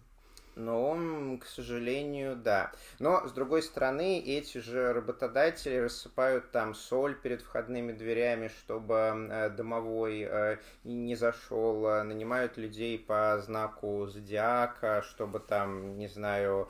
Ну, 0.56 1.40
к 1.42 1.46
сожалению, 1.46 2.36
да. 2.36 2.72
Но, 3.00 3.26
с 3.26 3.32
другой 3.32 3.64
стороны, 3.64 4.20
эти 4.20 4.58
же 4.58 4.92
работодатели 4.92 5.78
рассыпают 5.78 6.52
там 6.52 6.76
соль 6.76 7.16
перед 7.16 7.42
входными 7.42 7.94
дверями, 7.94 8.50
чтобы 8.50 8.96
э, 8.96 9.50
домовой 9.50 10.28
э, 10.30 10.58
не 10.84 11.16
зашел, 11.16 11.88
э, 11.88 12.04
нанимают 12.04 12.58
людей 12.58 13.00
по 13.00 13.42
знаку 13.46 14.08
зодиака, 14.08 15.04
чтобы 15.04 15.40
там, 15.40 15.98
не 15.98 16.08
знаю, 16.08 16.70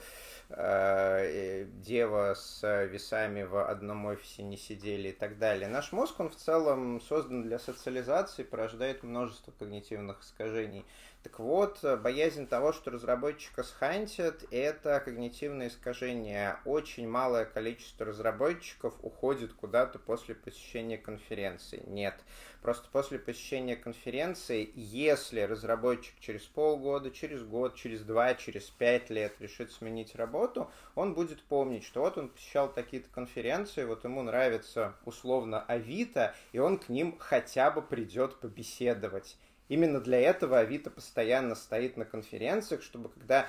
дева 0.50 2.34
с 2.36 2.86
весами 2.86 3.44
в 3.44 3.66
одном 3.66 4.06
офисе 4.08 4.44
не 4.44 4.58
сидели 4.58 5.08
и 5.08 5.14
так 5.14 5.38
далее. 5.38 5.70
Наш 5.70 5.94
мозг, 5.94 6.20
он 6.20 6.30
в 6.30 6.36
целом 6.36 7.00
создан 7.00 7.44
для 7.44 7.58
социализации, 7.58 8.44
порождает 8.44 9.02
множество 9.02 9.54
когнитивных 9.58 10.22
искажений. 10.22 10.86
Так 11.24 11.38
вот, 11.38 11.84
боязнь 12.02 12.48
того, 12.48 12.74
что 12.74 12.90
разработчика 12.90 13.62
схантят, 13.62 14.44
это 14.50 15.00
когнитивное 15.00 15.68
искажение. 15.68 16.58
Очень 16.66 17.08
малое 17.08 17.46
количество 17.46 18.08
разработчиков 18.08 18.96
уходит 19.04 19.54
куда-то 19.54 20.00
после 20.00 20.34
посещения 20.34 20.98
конференции. 20.98 21.84
Нет. 21.86 22.16
Просто 22.64 22.90
после 22.92 23.20
посещения 23.20 23.76
конференции, 23.76 24.72
если 24.76 25.42
разработчик 25.42 26.16
через 26.20 26.42
полгода, 26.44 27.12
через 27.12 27.44
год, 27.44 27.76
через 27.76 28.02
два, 28.02 28.34
через 28.34 28.64
пять 28.66 29.12
лет 29.12 29.34
решит 29.40 29.72
сменить 29.72 30.16
работу, 30.16 30.72
он 30.96 31.14
будет 31.14 31.44
помнить, 31.44 31.84
что 31.84 32.02
вот 32.02 32.18
он 32.18 32.30
посещал 32.30 32.72
такие-то 32.72 33.10
конференции, 33.10 33.84
вот 33.84 34.04
ему 34.04 34.24
нравится 34.24 34.96
условно 35.06 35.62
Авито, 35.64 36.36
и 36.52 36.60
он 36.60 36.80
к 36.80 36.90
ним 36.90 37.18
хотя 37.20 37.70
бы 37.70 37.84
придет 37.84 38.40
побеседовать. 38.40 39.38
Именно 39.72 40.02
для 40.02 40.20
этого 40.20 40.60
Авито 40.60 40.90
постоянно 40.90 41.56
стоит 41.56 41.96
на 41.96 42.04
конференциях, 42.04 42.84
чтобы 42.84 43.08
когда 43.08 43.48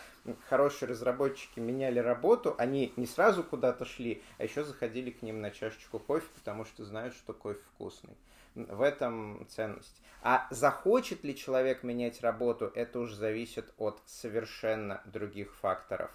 хорошие 0.49 0.89
разработчики 0.89 1.59
меняли 1.59 1.99
работу, 1.99 2.55
они 2.59 2.93
не 2.95 3.07
сразу 3.07 3.43
куда-то 3.43 3.85
шли, 3.85 4.23
а 4.39 4.45
еще 4.45 4.63
заходили 4.63 5.11
к 5.11 5.23
ним 5.23 5.41
на 5.41 5.51
чашечку 5.51 5.99
кофе, 5.99 6.29
потому 6.37 6.65
что 6.65 6.85
знают, 6.85 7.15
что 7.15 7.33
кофе 7.33 7.59
вкусный. 7.75 8.17
В 8.55 8.83
этом 8.83 9.49
ценность. 9.49 10.01
А 10.21 10.47
захочет 10.53 11.25
ли 11.25 11.35
человек 11.35 11.83
менять 11.83 12.21
работу, 12.21 12.71
это 12.73 13.01
уже 13.01 13.17
зависит 13.17 13.75
от 13.77 14.01
совершенно 14.07 15.03
других 15.07 15.53
факторов. 15.57 16.13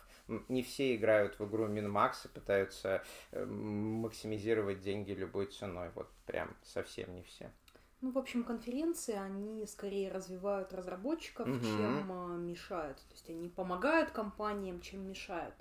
Не 0.48 0.64
все 0.64 0.96
играют 0.96 1.38
в 1.38 1.46
игру 1.50 1.68
Минмакс 1.68 2.24
и 2.24 2.30
пытаются 2.30 3.04
э, 3.32 3.44
максимизировать 3.44 4.80
деньги 4.80 5.12
любой 5.12 5.48
ценой. 5.48 5.90
Вот 5.96 6.08
прям 6.26 6.56
совсем 6.64 7.14
не 7.14 7.24
все. 7.24 7.52
Ну, 8.01 8.12
в 8.12 8.18
общем, 8.18 8.44
конференции, 8.44 9.16
они 9.16 9.66
скорее 9.66 10.12
развивают 10.12 10.72
разработчиков, 10.74 11.48
угу. 11.48 11.60
чем 11.60 12.12
а, 12.12 12.38
мешают. 12.38 12.98
То 12.98 13.13
есть 13.13 13.30
они 13.30 13.50
помогают 13.50 14.12
компаниям, 14.12 14.82
чем 14.82 15.08
мешают. 15.08 15.56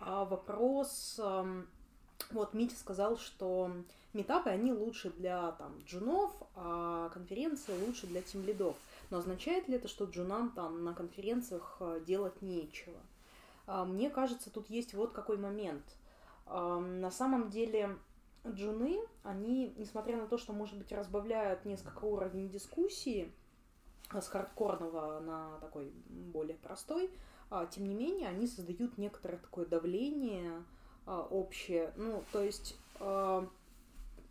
А 0.00 0.24
вопрос... 0.24 1.20
Вот 2.30 2.54
Митя 2.54 2.76
сказал, 2.76 3.18
что 3.18 3.72
метапы, 4.12 4.50
они 4.50 4.72
лучше 4.72 5.10
для 5.10 5.52
там, 5.52 5.76
джунов, 5.84 6.30
а 6.54 7.10
конференции 7.10 7.76
лучше 7.84 8.06
для 8.06 8.22
тимлидов. 8.22 8.76
Но 9.10 9.18
означает 9.18 9.68
ли 9.68 9.74
это, 9.74 9.88
что 9.88 10.04
джунам 10.04 10.50
там 10.50 10.84
на 10.84 10.94
конференциях 10.94 11.76
а, 11.80 12.00
делать 12.00 12.40
нечего? 12.40 12.98
А, 13.66 13.84
мне 13.84 14.08
кажется, 14.08 14.50
тут 14.50 14.70
есть 14.70 14.94
вот 14.94 15.12
какой 15.12 15.36
момент. 15.36 15.84
На 16.46 17.10
самом 17.10 17.50
деле 17.50 17.96
джуны, 18.46 19.00
они, 19.22 19.74
несмотря 19.76 20.16
на 20.16 20.26
то, 20.26 20.38
что, 20.38 20.52
может 20.52 20.76
быть, 20.76 20.92
разбавляют 20.92 21.64
несколько 21.64 22.04
уровней 22.04 22.48
дискуссии 22.48 23.32
а, 24.10 24.20
с 24.20 24.28
хардкорного 24.28 25.20
на 25.20 25.58
такой 25.60 25.92
более 26.08 26.56
простой, 26.56 27.10
а, 27.50 27.66
тем 27.66 27.88
не 27.88 27.94
менее, 27.94 28.28
они 28.28 28.46
создают 28.46 28.98
некоторое 28.98 29.38
такое 29.38 29.66
давление 29.66 30.64
а, 31.06 31.22
общее. 31.22 31.92
Ну, 31.96 32.24
то 32.32 32.42
есть 32.42 32.76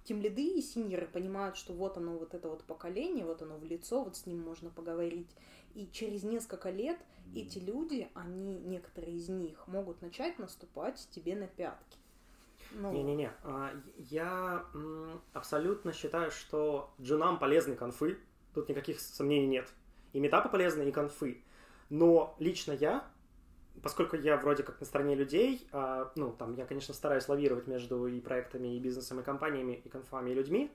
тем 0.03 0.21
лиды 0.21 0.57
и 0.57 0.61
синьоры 0.61 1.07
понимают, 1.07 1.57
что 1.57 1.73
вот 1.73 1.97
оно, 1.97 2.17
вот 2.17 2.33
это 2.33 2.49
вот 2.49 2.63
поколение, 2.63 3.25
вот 3.25 3.41
оно 3.41 3.57
в 3.57 3.63
лицо, 3.63 4.03
вот 4.03 4.15
с 4.15 4.25
ним 4.25 4.41
можно 4.41 4.69
поговорить. 4.69 5.29
И 5.73 5.87
через 5.91 6.23
несколько 6.23 6.69
лет 6.69 6.97
эти 7.35 7.59
люди, 7.59 8.09
они, 8.13 8.59
некоторые 8.59 9.15
из 9.15 9.29
них, 9.29 9.67
могут 9.67 10.01
начать 10.01 10.39
наступать 10.39 11.07
тебе 11.11 11.35
на 11.35 11.47
пятки. 11.47 12.00
Ну... 12.73 12.91
Не-не-не, 12.91 13.31
а, 13.43 13.73
я 13.97 14.65
абсолютно 15.33 15.93
считаю, 15.93 16.31
что 16.31 16.93
джунам 17.01 17.39
полезны 17.39 17.75
конфы, 17.75 18.17
тут 18.53 18.69
никаких 18.69 18.99
сомнений 18.99 19.47
нет. 19.47 19.69
И 20.13 20.19
метапы 20.19 20.49
полезны, 20.49 20.83
и 20.83 20.91
конфы. 20.91 21.43
Но 21.89 22.35
лично 22.39 22.71
я, 22.71 23.05
поскольку 23.83 24.15
я 24.15 24.37
вроде 24.37 24.63
как 24.63 24.79
на 24.79 24.85
стороне 24.85 25.15
людей, 25.15 25.67
а, 25.71 26.11
ну, 26.15 26.31
там, 26.31 26.53
я, 26.55 26.65
конечно, 26.65 26.93
стараюсь 26.93 27.27
лавировать 27.27 27.67
между 27.67 28.07
и 28.07 28.19
проектами, 28.19 28.75
и 28.75 28.79
бизнесом, 28.79 29.19
и 29.19 29.23
компаниями, 29.23 29.81
и 29.83 29.89
конфами, 29.89 30.31
и 30.31 30.33
людьми, 30.33 30.71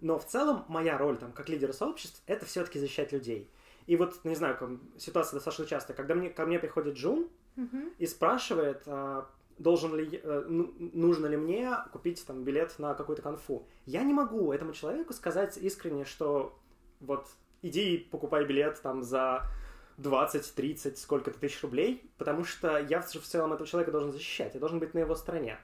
но 0.00 0.18
в 0.18 0.26
целом 0.26 0.64
моя 0.68 0.98
роль, 0.98 1.16
там, 1.16 1.32
как 1.32 1.48
лидера 1.48 1.72
сообществ, 1.72 2.22
это 2.26 2.44
все-таки 2.44 2.78
защищать 2.78 3.12
людей. 3.12 3.50
И 3.86 3.96
вот, 3.96 4.24
не 4.24 4.34
знаю, 4.34 4.56
как, 4.58 4.70
ситуация 4.98 5.36
достаточно 5.36 5.66
частая, 5.66 5.96
когда 5.96 6.14
мне, 6.14 6.28
ко 6.30 6.44
мне 6.44 6.58
приходит 6.58 6.96
Джун 6.96 7.28
Мгм. 7.54 7.92
и 7.98 8.06
спрашивает, 8.06 8.82
а, 8.86 9.28
должен 9.58 9.96
ли, 9.96 10.20
э, 10.22 10.44
ну, 10.48 10.74
нужно 10.78 11.26
ли 11.26 11.36
мне 11.36 11.72
купить 11.92 12.24
там 12.26 12.44
билет 12.44 12.78
на 12.78 12.94
какую-то 12.94 13.22
конфу. 13.22 13.66
Я 13.84 14.02
не 14.02 14.12
могу 14.12 14.52
этому 14.52 14.72
человеку 14.72 15.12
сказать 15.12 15.56
искренне, 15.56 16.04
что 16.04 16.58
вот 17.00 17.26
иди 17.62 17.94
и 17.94 17.98
покупай 17.98 18.44
билет 18.44 18.80
там 18.82 19.02
за 19.02 19.42
20-30, 19.98 20.96
сколько-то 20.96 21.38
тысяч 21.38 21.62
рублей, 21.62 22.10
потому 22.18 22.44
что 22.44 22.78
я 22.78 23.00
в 23.00 23.06
целом 23.06 23.52
этого 23.52 23.66
человека 23.66 23.92
должен 23.92 24.12
защищать, 24.12 24.54
я 24.54 24.60
должен 24.60 24.78
быть 24.78 24.94
на 24.94 24.98
его 24.98 25.14
стороне. 25.14 25.58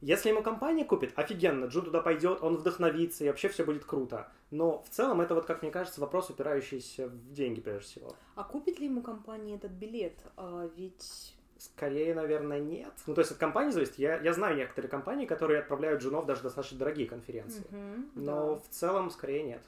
Если 0.00 0.28
ему 0.28 0.42
компания 0.42 0.84
купит, 0.84 1.12
офигенно, 1.16 1.64
Джун 1.64 1.86
туда 1.86 2.02
пойдет, 2.02 2.42
он 2.42 2.56
вдохновится, 2.56 3.24
и 3.24 3.28
вообще 3.28 3.48
все 3.48 3.64
будет 3.64 3.86
круто. 3.86 4.30
Но 4.50 4.82
в 4.82 4.90
целом 4.90 5.22
это 5.22 5.34
вот, 5.34 5.46
как 5.46 5.62
мне 5.62 5.70
кажется, 5.70 5.98
вопрос, 6.00 6.28
упирающийся 6.28 7.08
в 7.08 7.32
деньги 7.32 7.60
прежде 7.60 7.86
всего. 7.86 8.14
А 8.34 8.44
купит 8.44 8.78
ли 8.78 8.84
ему 8.84 9.00
компания 9.00 9.54
этот 9.54 9.72
билет? 9.72 10.18
А, 10.36 10.68
ведь... 10.76 11.34
Скорее, 11.58 12.14
наверное, 12.14 12.58
нет. 12.60 12.92
Ну, 13.06 13.14
то 13.14 13.20
есть 13.20 13.30
от 13.30 13.38
компании 13.38 13.70
зависит. 13.70 13.98
Я, 13.98 14.20
я 14.20 14.32
знаю 14.32 14.56
некоторые 14.56 14.90
компании, 14.90 15.24
которые 15.24 15.60
отправляют 15.60 16.02
джунов 16.02 16.26
даже 16.26 16.42
достаточно 16.42 16.78
дорогие 16.78 17.06
конференции. 17.06 17.64
Мгм, 17.70 18.10
Но 18.14 18.54
да. 18.54 18.60
в 18.60 18.68
целом, 18.68 19.10
скорее, 19.10 19.44
нет. 19.44 19.62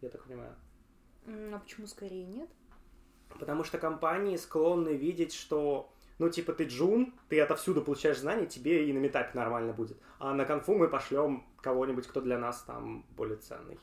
Я 0.00 0.10
так 0.10 0.24
понимаю. 0.24 0.54
А 1.26 1.58
почему 1.58 1.86
скорее 1.86 2.24
нет? 2.24 2.50
Потому 3.38 3.64
что 3.64 3.78
компании 3.78 4.36
склонны 4.36 4.90
видеть, 4.90 5.32
что, 5.32 5.90
ну, 6.18 6.28
типа, 6.28 6.52
ты 6.52 6.64
джун, 6.64 7.14
ты 7.28 7.40
отовсюду 7.40 7.82
получаешь 7.82 8.18
знания, 8.18 8.46
тебе 8.46 8.88
и 8.88 8.92
на 8.92 8.98
метапе 8.98 9.30
нормально 9.38 9.72
будет. 9.72 9.96
А 10.18 10.34
на 10.34 10.44
конфу 10.44 10.74
мы 10.74 10.88
пошлем 10.88 11.46
кого-нибудь, 11.60 12.06
кто 12.06 12.20
для 12.20 12.38
нас 12.38 12.62
там 12.62 13.06
более 13.16 13.38
ценный. 13.38 13.78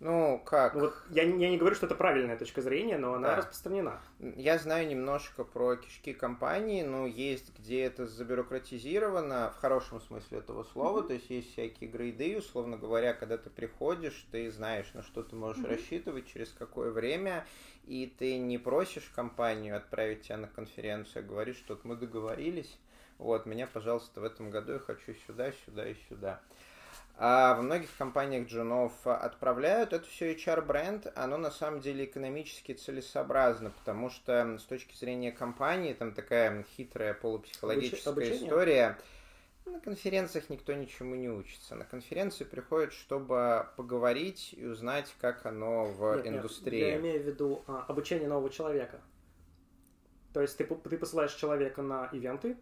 Ну, 0.00 0.40
как? 0.46 0.74
Ну, 0.74 0.80
вот 0.80 0.94
я, 1.10 1.24
не- 1.26 1.42
я 1.44 1.50
не 1.50 1.58
говорю, 1.58 1.76
что 1.76 1.84
это 1.84 1.94
правильная 1.94 2.38
точка 2.38 2.62
зрения, 2.62 2.96
но 2.96 3.14
она 3.14 3.28
Да. 3.28 3.36
распространена. 3.36 4.00
Я 4.18 4.56
знаю 4.56 4.88
немножко 4.88 5.44
про 5.44 5.76
кишки 5.76 6.14
компании, 6.14 6.82
но 6.82 7.06
есть 7.06 7.52
где 7.58 7.82
это 7.82 8.06
забюрократизировано, 8.06 9.52
в 9.54 9.60
хорошем 9.60 10.00
смысле 10.00 10.38
этого 10.38 10.64
слова, 10.64 11.00
Мгм. 11.00 11.08
то 11.08 11.12
есть 11.14 11.28
есть 11.28 11.52
всякие 11.52 11.90
грейды, 11.90 12.38
условно 12.38 12.78
говоря, 12.78 13.12
когда 13.12 13.36
ты 13.36 13.50
приходишь, 13.50 14.26
ты 14.32 14.50
знаешь, 14.50 14.90
на 14.94 15.02
что 15.02 15.22
ты 15.22 15.36
можешь 15.36 15.62
Мгм. 15.62 15.72
рассчитывать, 15.72 16.26
через 16.32 16.50
какое 16.50 16.90
время, 16.92 17.46
и 17.84 18.06
ты 18.18 18.38
не 18.38 18.56
просишь 18.56 19.10
компанию 19.14 19.76
отправить 19.76 20.22
тебя 20.22 20.38
на 20.38 20.48
конференцию, 20.48 21.24
а 21.24 21.28
говоришь, 21.28 21.56
что 21.58 21.78
мы 21.84 21.94
договорились, 21.94 22.78
вот, 23.18 23.44
меня, 23.44 23.66
пожалуйста, 23.66 24.22
в 24.22 24.24
этом 24.24 24.50
году 24.50 24.72
я 24.72 24.78
хочу 24.78 25.12
сюда, 25.26 25.52
сюда 25.66 25.86
и 25.86 25.94
сюда. 26.08 26.40
А 27.16 27.54
во 27.54 27.62
многих 27.62 27.94
компаниях 27.96 28.48
джунов 28.48 28.92
отправляют. 29.06 29.92
Это 29.92 30.06
все 30.06 30.32
HR-бренд, 30.34 31.12
оно 31.14 31.36
на 31.36 31.50
самом 31.50 31.80
деле 31.80 32.06
экономически 32.06 32.72
целесообразно, 32.72 33.70
потому 33.70 34.08
что 34.08 34.58
с 34.58 34.64
точки 34.64 34.96
зрения 34.96 35.30
компании, 35.30 35.92
там 35.92 36.12
такая 36.12 36.64
хитрая 36.76 37.12
полупсихологическая 37.12 38.12
Обуч- 38.12 38.16
обучение? 38.16 38.46
история. 38.46 38.98
На 39.66 39.80
конференциях 39.80 40.48
никто 40.48 40.72
ничему 40.72 41.14
не 41.14 41.28
учится. 41.28 41.74
На 41.74 41.84
конференции 41.84 42.44
приходят, 42.44 42.92
чтобы 42.92 43.66
поговорить 43.76 44.54
и 44.56 44.64
узнать, 44.64 45.14
как 45.20 45.46
оно 45.46 45.84
в 45.84 46.16
Нет, 46.16 46.24
нет, 46.24 46.34
индустрии. 46.34 46.80
Я 46.80 46.96
имею 46.96 47.22
в 47.22 47.26
виду 47.26 47.62
а, 47.66 47.84
обучение 47.86 48.28
нового 48.28 48.50
человека. 48.50 49.00
То 50.32 50.40
есть 50.40 50.56
ты, 50.56 50.64
ты 50.64 50.96
посылаешь 50.96 51.34
человека 51.34 51.82
на 51.82 52.08
ивенты, 52.12 52.56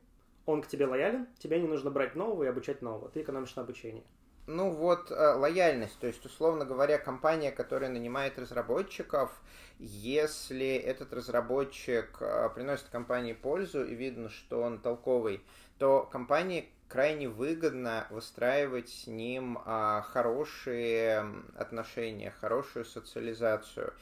он 0.47 0.63
к 0.63 0.67
тебе 0.67 0.87
лоялен, 0.87 1.27
тебе 1.39 1.61
не 1.61 1.69
нужно 1.69 1.91
брать 1.91 2.15
нового 2.15 2.45
и 2.45 2.47
обучать 2.47 2.83
нового. 2.83 3.09
Ты 3.11 3.23
экономишь 3.23 3.55
на 3.57 3.63
обучении. 3.63 4.05
Ну 4.49 4.71
вот 4.71 5.11
э, 5.11 5.15
лояльность, 5.35 5.99
то 5.99 6.07
есть 6.07 6.25
условно 6.25 6.65
говоря, 6.65 6.97
компания, 6.97 7.53
которая 7.53 7.91
нанимает 7.91 8.39
разработчиков, 8.39 9.31
если 9.79 10.75
этот 10.75 11.13
разработчик 11.13 12.17
э, 12.21 12.49
приносит 12.55 12.89
компании 12.89 13.35
пользу 13.35 13.85
и 13.85 13.95
видно, 13.95 14.31
что 14.31 14.63
он 14.63 14.81
толковый, 14.81 15.43
то 15.77 16.09
компании 16.11 16.73
крайне 16.89 17.29
выгодно 17.29 18.07
выстраивать 18.09 18.89
с 18.89 19.07
ним 19.07 19.59
а, 19.67 20.01
хорошие 20.01 21.31
отношения, 21.55 22.31
хорошую 22.41 22.87
социализацию. 22.87 23.93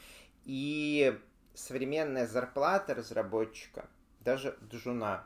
И 0.44 1.18
современная 1.54 2.28
зарплата 2.28 2.94
разработчика, 2.94 3.86
даже 4.20 4.56
джуна, 4.70 5.24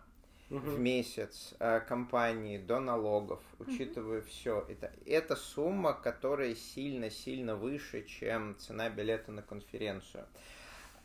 В 0.51 0.79
месяц 0.81 1.55
э, 1.61 1.81
компании 1.81 2.59
до 2.59 2.81
налогов, 2.81 3.39
учитывая 3.61 4.21
все, 4.21 4.67
это, 4.69 4.91
это 5.07 5.37
сумма, 5.37 5.93
которая 5.95 6.57
сильно-сильно 6.57 7.55
выше, 7.55 8.03
чем 8.05 8.57
цена 8.59 8.91
билета 8.91 9.31
на 9.31 9.43
конференцию. 9.43 10.27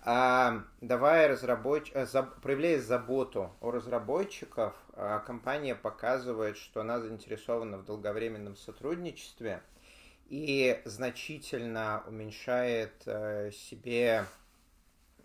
А, 0.03 0.63
давая 0.81 1.27
разрабоч... 1.27 1.91
э, 1.93 2.07
за- 2.07 2.23
проявляя 2.23 2.81
заботу 2.81 3.51
о 3.61 3.69
разработчиках, 3.71 4.73
а, 4.93 5.19
компания 5.19 5.75
показывает, 5.75 6.57
что 6.57 6.81
она 6.81 6.99
заинтересована 6.99 7.77
в 7.77 7.85
долговременном 7.85 8.55
сотрудничестве 8.55 9.61
и 10.27 10.81
значительно 10.85 12.03
уменьшает 12.07 12.93
э, 13.05 13.51
себе 13.51 14.25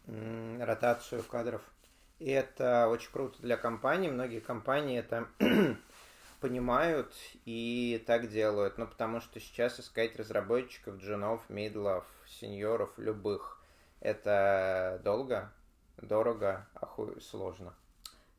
м, 0.06 0.62
ротацию 0.62 1.22
кадров. 1.22 1.62
И 2.20 2.30
это 2.30 2.86
очень 2.88 3.10
круто 3.10 3.40
для 3.40 3.56
компаний. 3.56 4.10
Многие 4.10 4.40
компании 4.40 4.98
это 4.98 5.26
понимают 6.40 7.12
и 7.46 8.02
так 8.06 8.28
делают. 8.28 8.76
Ну, 8.76 8.86
потому 8.86 9.20
что 9.20 9.40
сейчас 9.40 9.80
искать 9.80 10.16
разработчиков, 10.16 10.98
джунов, 10.98 11.48
мидлов, 11.48 12.04
сеньоров, 12.28 12.92
любых, 12.98 13.58
это 14.00 15.00
долго, 15.02 15.50
дорого, 15.96 16.68
охуй 16.74 17.18
сложно. 17.22 17.74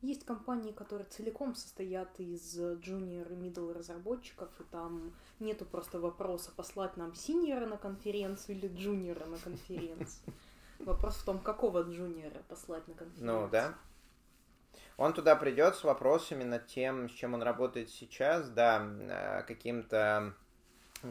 Есть 0.02 0.26
компании, 0.26 0.72
которые 0.72 1.08
целиком 1.08 1.56
состоят 1.56 2.20
из 2.20 2.60
junior 2.60 3.32
и 3.32 3.36
middle 3.36 3.74
разработчиков, 3.74 4.50
и 4.60 4.64
там 4.64 5.12
нету 5.40 5.66
просто 5.66 6.00
вопроса 6.00 6.52
послать 6.56 6.98
нам 6.98 7.16
синьора 7.16 7.66
на 7.66 7.78
конференцию 7.78 8.58
или 8.58 8.68
джуниора 8.68 9.26
на 9.26 9.38
конференцию. 9.38 10.34
Вопрос 10.86 11.16
в 11.16 11.26
том, 11.26 11.40
какого 11.40 11.82
джуниора 11.84 12.42
послать 12.48 12.88
на 12.88 12.94
конференцию. 12.94 13.42
Ну, 13.42 13.48
да. 13.50 13.74
Он 14.98 15.14
туда 15.14 15.36
придет 15.36 15.76
с 15.76 15.84
вопросами 15.84 16.44
над 16.44 16.68
тем, 16.68 17.10
с 17.10 17.14
чем 17.14 17.34
он 17.34 17.42
работает 17.42 17.90
сейчас, 17.90 18.50
да, 18.50 18.84
э, 18.84 19.44
каким-то 19.48 20.34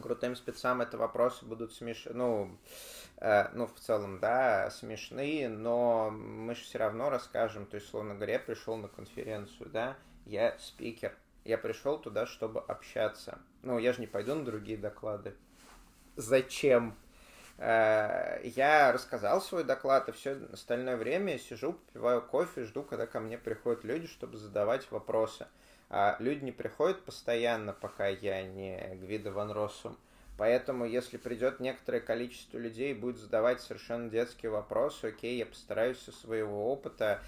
крутым 0.01 0.35
спецам 0.35 0.81
это 0.81 0.97
вопросы 0.97 1.45
будут 1.45 1.73
смешные, 1.73 2.15
ну, 2.15 2.57
э, 3.17 3.49
ну, 3.53 3.67
в 3.67 3.73
целом, 3.79 4.19
да, 4.19 4.69
смешные, 4.71 5.49
но 5.49 6.09
мы 6.09 6.55
же 6.55 6.61
все 6.61 6.77
равно 6.77 7.09
расскажем, 7.09 7.65
то 7.65 7.75
есть, 7.75 7.89
словно 7.89 8.15
говоря, 8.15 8.33
я 8.33 8.39
пришел 8.39 8.77
на 8.77 8.87
конференцию, 8.87 9.69
да, 9.69 9.97
я 10.25 10.57
спикер, 10.59 11.17
я 11.43 11.57
пришел 11.57 11.99
туда, 11.99 12.25
чтобы 12.25 12.61
общаться. 12.61 13.39
Ну, 13.63 13.77
я 13.77 13.91
же 13.93 13.99
не 13.99 14.07
пойду 14.07 14.35
на 14.35 14.45
другие 14.45 14.77
доклады. 14.77 15.35
Зачем? 16.15 16.95
Э, 17.63 18.41
Я 18.43 18.91
рассказал 18.91 19.39
свой 19.39 19.63
доклад, 19.63 20.09
и 20.09 20.11
все 20.13 20.35
остальное 20.51 20.97
время 20.97 21.33
я 21.33 21.39
сижу, 21.39 21.73
попиваю 21.73 22.23
кофе, 22.23 22.63
жду, 22.63 22.81
когда 22.81 23.05
ко 23.05 23.19
мне 23.19 23.37
приходят 23.37 23.83
люди, 23.83 24.07
чтобы 24.07 24.37
задавать 24.37 24.89
вопросы. 24.89 25.45
А 25.89 26.15
люди 26.17 26.43
не 26.43 26.51
приходят 26.51 27.05
постоянно, 27.05 27.73
пока 27.73 28.07
я 28.07 28.41
не 28.41 28.95
Гвида 28.95 29.31
Ван 29.31 29.51
Россум. 29.51 29.95
Поэтому, 30.41 30.85
если 30.85 31.17
придет 31.17 31.59
некоторое 31.59 31.99
количество 31.99 32.57
людей 32.57 32.93
и 32.93 32.97
будет 32.99 33.19
задавать 33.19 33.61
совершенно 33.61 34.09
детские 34.09 34.49
вопросы, 34.49 35.09
окей, 35.09 35.37
я 35.37 35.45
постараюсь 35.45 35.99
со 35.99 36.11
своего 36.11 36.71
опыта 36.73 37.21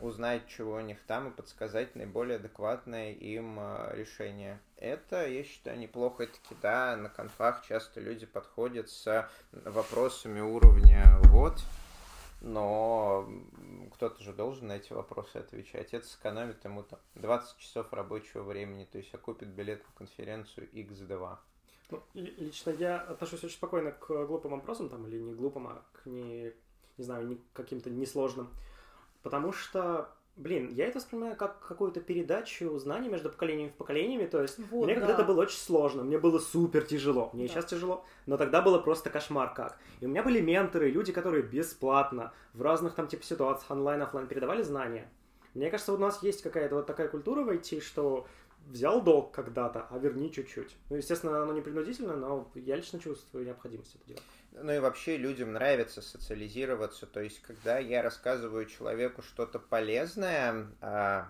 узнать, 0.00 0.46
чего 0.46 0.74
у 0.74 0.80
них 0.80 0.98
там, 1.08 1.26
и 1.26 1.34
подсказать 1.34 1.96
наиболее 1.96 2.36
адекватное 2.36 3.10
им 3.14 3.58
э, 3.58 3.96
решение. 3.96 4.60
Это, 4.76 5.26
я 5.26 5.42
считаю, 5.42 5.76
неплохо. 5.76 6.28
таки 6.28 6.54
да, 6.62 6.94
на 6.94 7.08
конфах 7.08 7.66
часто 7.66 8.00
люди 8.00 8.26
подходят 8.26 8.88
с 8.88 9.28
вопросами 9.50 10.38
уровня 10.38 11.18
вот, 11.30 11.58
но 12.42 13.28
кто-то 13.94 14.22
же 14.22 14.32
должен 14.32 14.68
на 14.68 14.76
эти 14.76 14.92
вопросы 14.92 15.38
отвечать. 15.38 15.92
Это 15.94 16.06
сэкономит 16.06 16.64
ему 16.64 16.84
там 16.84 17.00
20 17.16 17.58
часов 17.58 17.92
рабочего 17.92 18.44
времени, 18.44 18.84
то 18.84 18.98
есть 18.98 19.12
окупит 19.12 19.48
билет 19.48 19.82
на 19.84 20.06
конференцию 20.06 20.68
X2. 20.70 21.38
Ну, 21.92 22.02
ли- 22.14 22.34
лично 22.38 22.70
я 22.70 22.98
отношусь 23.00 23.44
очень 23.44 23.54
спокойно 23.54 23.92
к 23.92 24.06
глупым 24.26 24.52
вопросам, 24.52 24.88
там, 24.88 25.06
или 25.06 25.18
не 25.18 25.34
глупым, 25.34 25.68
а 25.68 25.82
к 25.92 26.06
не, 26.06 26.52
не 26.98 27.04
знаю, 27.04 27.26
не 27.26 27.38
каким-то 27.52 27.90
несложным. 27.90 28.48
Потому 29.22 29.52
что, 29.52 30.08
блин, 30.36 30.68
я 30.72 30.86
это 30.86 30.98
воспринимаю 30.98 31.36
как 31.36 31.60
какую-то 31.60 32.00
передачу 32.00 32.76
знаний 32.78 33.08
между 33.08 33.30
поколениями 33.30 33.70
в 33.70 33.74
поколениями. 33.74 34.26
То 34.26 34.42
есть 34.42 34.58
Вот, 34.70 34.84
мне 34.86 34.94
да. 34.94 35.00
когда-то 35.02 35.24
было 35.24 35.42
очень 35.42 35.58
сложно, 35.58 36.02
мне 36.02 36.18
было 36.18 36.38
супер 36.38 36.84
тяжело. 36.84 37.30
Мне 37.32 37.46
Да. 37.46 37.52
сейчас 37.52 37.66
тяжело, 37.66 38.04
но 38.26 38.36
тогда 38.36 38.62
было 38.62 38.78
просто 38.78 39.10
кошмар 39.10 39.54
как. 39.54 39.78
И 40.00 40.06
у 40.06 40.08
меня 40.08 40.22
были 40.22 40.40
менторы, 40.40 40.90
люди, 40.90 41.12
которые 41.12 41.42
бесплатно 41.42 42.32
в 42.54 42.62
разных 42.62 42.94
там 42.94 43.06
типа 43.06 43.22
ситуациях 43.24 43.70
онлайн, 43.70 44.02
офлайн 44.02 44.26
передавали 44.26 44.62
знания. 44.62 45.08
Мне 45.54 45.68
кажется, 45.70 45.92
у 45.92 45.98
нас 45.98 46.22
есть 46.22 46.42
какая-то 46.42 46.76
вот 46.76 46.86
такая 46.86 47.08
культура 47.08 47.42
в 47.44 47.50
IT, 47.50 47.80
что 47.80 48.26
взял 48.66 49.02
долг 49.02 49.32
когда-то, 49.32 49.86
а 49.90 49.98
верни 49.98 50.32
чуть-чуть. 50.32 50.76
Ну, 50.90 50.96
естественно, 50.96 51.42
оно 51.42 51.52
не 51.52 51.60
принудительно, 51.60 52.16
но 52.16 52.50
я 52.54 52.76
лично 52.76 52.98
чувствую 52.98 53.44
необходимость 53.44 53.96
это 53.96 54.06
делать. 54.06 54.22
Ну 54.52 54.72
и 54.72 54.78
вообще 54.78 55.16
людям 55.16 55.52
нравится 55.52 56.02
социализироваться. 56.02 57.06
То 57.06 57.20
есть, 57.20 57.40
когда 57.40 57.78
я 57.78 58.02
рассказываю 58.02 58.66
человеку 58.66 59.22
что-то 59.22 59.58
полезное 59.58 60.66
а, 60.80 61.28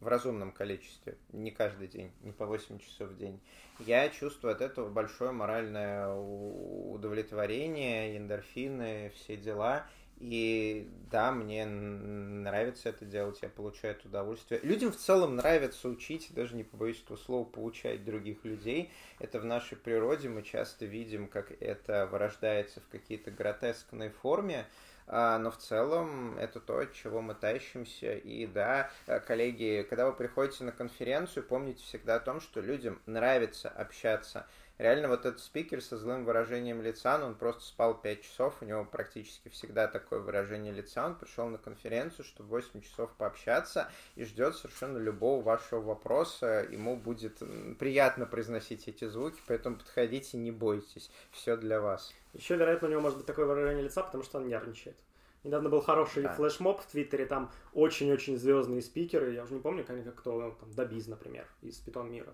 в 0.00 0.08
разумном 0.08 0.52
количестве, 0.52 1.18
не 1.32 1.50
каждый 1.50 1.88
день, 1.88 2.12
не 2.22 2.32
по 2.32 2.46
8 2.46 2.78
часов 2.78 3.10
в 3.10 3.16
день, 3.16 3.40
я 3.78 4.08
чувствую 4.08 4.52
от 4.52 4.60
этого 4.60 4.88
большое 4.88 5.32
моральное 5.32 6.08
удовлетворение, 6.08 8.16
эндорфины, 8.16 9.12
все 9.16 9.36
дела. 9.36 9.86
И 10.22 10.88
да, 11.10 11.32
мне 11.32 11.66
нравится 11.66 12.90
это 12.90 13.04
делать, 13.04 13.40
я 13.42 13.48
получаю 13.48 13.96
это 13.96 14.06
удовольствие. 14.06 14.60
Людям 14.62 14.92
в 14.92 14.96
целом 14.96 15.34
нравится 15.34 15.88
учить, 15.88 16.28
даже 16.32 16.54
не 16.54 16.62
побоюсь 16.62 17.02
этого 17.02 17.16
слова, 17.16 17.44
получать 17.44 18.04
других 18.04 18.44
людей. 18.44 18.92
Это 19.18 19.40
в 19.40 19.44
нашей 19.44 19.76
природе, 19.76 20.28
мы 20.28 20.44
часто 20.44 20.86
видим, 20.86 21.26
как 21.26 21.50
это 21.60 22.06
вырождается 22.06 22.80
в 22.80 22.86
какие-то 22.86 23.32
гротескной 23.32 24.10
форме. 24.10 24.66
А, 25.08 25.38
но 25.38 25.50
в 25.50 25.58
целом 25.58 26.38
это 26.38 26.60
то, 26.60 26.78
от 26.78 26.92
чего 26.92 27.20
мы 27.20 27.34
тащимся. 27.34 28.14
И 28.14 28.46
да, 28.46 28.92
коллеги, 29.26 29.84
когда 29.90 30.06
вы 30.06 30.12
приходите 30.12 30.62
на 30.62 30.70
конференцию, 30.70 31.42
помните 31.42 31.82
всегда 31.82 32.14
о 32.14 32.20
том, 32.20 32.40
что 32.40 32.60
людям 32.60 33.02
нравится 33.06 33.68
общаться 33.68 34.46
реально 34.82 35.08
вот 35.08 35.20
этот 35.20 35.40
спикер 35.40 35.80
со 35.80 35.96
злым 35.96 36.24
выражением 36.24 36.82
лица, 36.82 37.16
ну, 37.16 37.26
он 37.26 37.34
просто 37.36 37.62
спал 37.62 37.94
5 37.94 38.22
часов, 38.22 38.54
у 38.60 38.64
него 38.64 38.84
практически 38.84 39.48
всегда 39.48 39.86
такое 39.86 40.18
выражение 40.18 40.72
лица, 40.72 41.06
он 41.06 41.14
пришел 41.14 41.46
на 41.46 41.58
конференцию, 41.58 42.24
чтобы 42.24 42.48
8 42.50 42.80
часов 42.80 43.10
пообщаться 43.16 43.88
и 44.16 44.24
ждет 44.24 44.56
совершенно 44.56 44.98
любого 44.98 45.42
вашего 45.42 45.80
вопроса, 45.80 46.66
ему 46.68 46.96
будет 46.96 47.40
приятно 47.78 48.26
произносить 48.26 48.88
эти 48.88 49.06
звуки, 49.06 49.40
поэтому 49.46 49.76
подходите, 49.76 50.36
не 50.36 50.50
бойтесь, 50.50 51.10
все 51.30 51.56
для 51.56 51.80
вас. 51.80 52.12
Еще, 52.34 52.56
вероятно, 52.56 52.88
у 52.88 52.90
него 52.90 53.00
может 53.00 53.18
быть 53.18 53.26
такое 53.26 53.46
выражение 53.46 53.84
лица, 53.84 54.02
потому 54.02 54.24
что 54.24 54.38
он 54.38 54.48
нервничает. 54.48 54.96
Недавно 55.44 55.68
был 55.68 55.80
хороший 55.80 56.22
да. 56.22 56.34
флешмоб 56.34 56.80
в 56.80 56.86
Твиттере, 56.86 57.26
там 57.26 57.50
очень-очень 57.72 58.36
звездные 58.36 58.80
спикеры, 58.80 59.32
я 59.32 59.42
уже 59.42 59.54
не 59.54 59.60
помню, 59.60 59.84
как 59.84 60.14
кто, 60.14 60.56
там, 60.58 60.72
Добиз, 60.72 61.08
например, 61.08 61.46
из 61.62 61.78
Питон 61.78 62.12
мира 62.12 62.32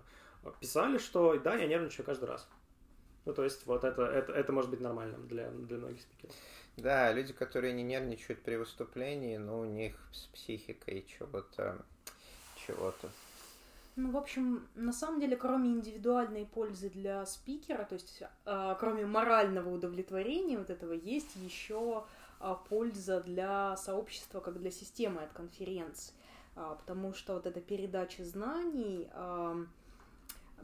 писали, 0.59 0.97
что 0.97 1.37
да, 1.39 1.55
я 1.55 1.67
нервничаю 1.67 2.05
каждый 2.05 2.25
раз. 2.25 2.47
Ну, 3.25 3.33
то 3.33 3.43
есть, 3.43 3.65
вот 3.65 3.83
это, 3.83 4.03
это, 4.03 4.31
это 4.33 4.51
может 4.51 4.71
быть 4.71 4.79
нормальным 4.79 5.27
для, 5.27 5.49
для 5.51 5.77
многих 5.77 6.01
спикеров. 6.01 6.35
Да, 6.77 7.11
люди, 7.11 7.33
которые 7.33 7.73
не 7.73 7.83
нервничают 7.83 8.41
при 8.41 8.55
выступлении, 8.55 9.37
ну, 9.37 9.59
у 9.59 9.65
них 9.65 9.95
с 10.11 10.27
психикой 10.27 11.05
чего-то, 11.05 11.85
чего-то. 12.55 13.09
Ну, 13.95 14.11
в 14.11 14.17
общем, 14.17 14.65
на 14.75 14.93
самом 14.93 15.19
деле, 15.19 15.35
кроме 15.35 15.71
индивидуальной 15.71 16.45
пользы 16.45 16.89
для 16.89 17.25
спикера, 17.25 17.83
то 17.83 17.95
есть, 17.95 18.23
э, 18.45 18.75
кроме 18.79 19.05
морального 19.05 19.69
удовлетворения 19.69 20.57
вот 20.57 20.69
этого, 20.69 20.93
есть 20.93 21.35
еще 21.35 22.05
э, 22.39 22.55
польза 22.69 23.21
для 23.21 23.75
сообщества, 23.75 24.39
как 24.39 24.57
для 24.57 24.71
системы 24.71 25.21
от 25.21 25.33
конференции. 25.33 26.13
Э, 26.55 26.75
потому 26.79 27.13
что 27.13 27.33
вот 27.33 27.45
эта 27.45 27.59
передача 27.59 28.23
знаний... 28.23 29.09
Э, 29.13 29.65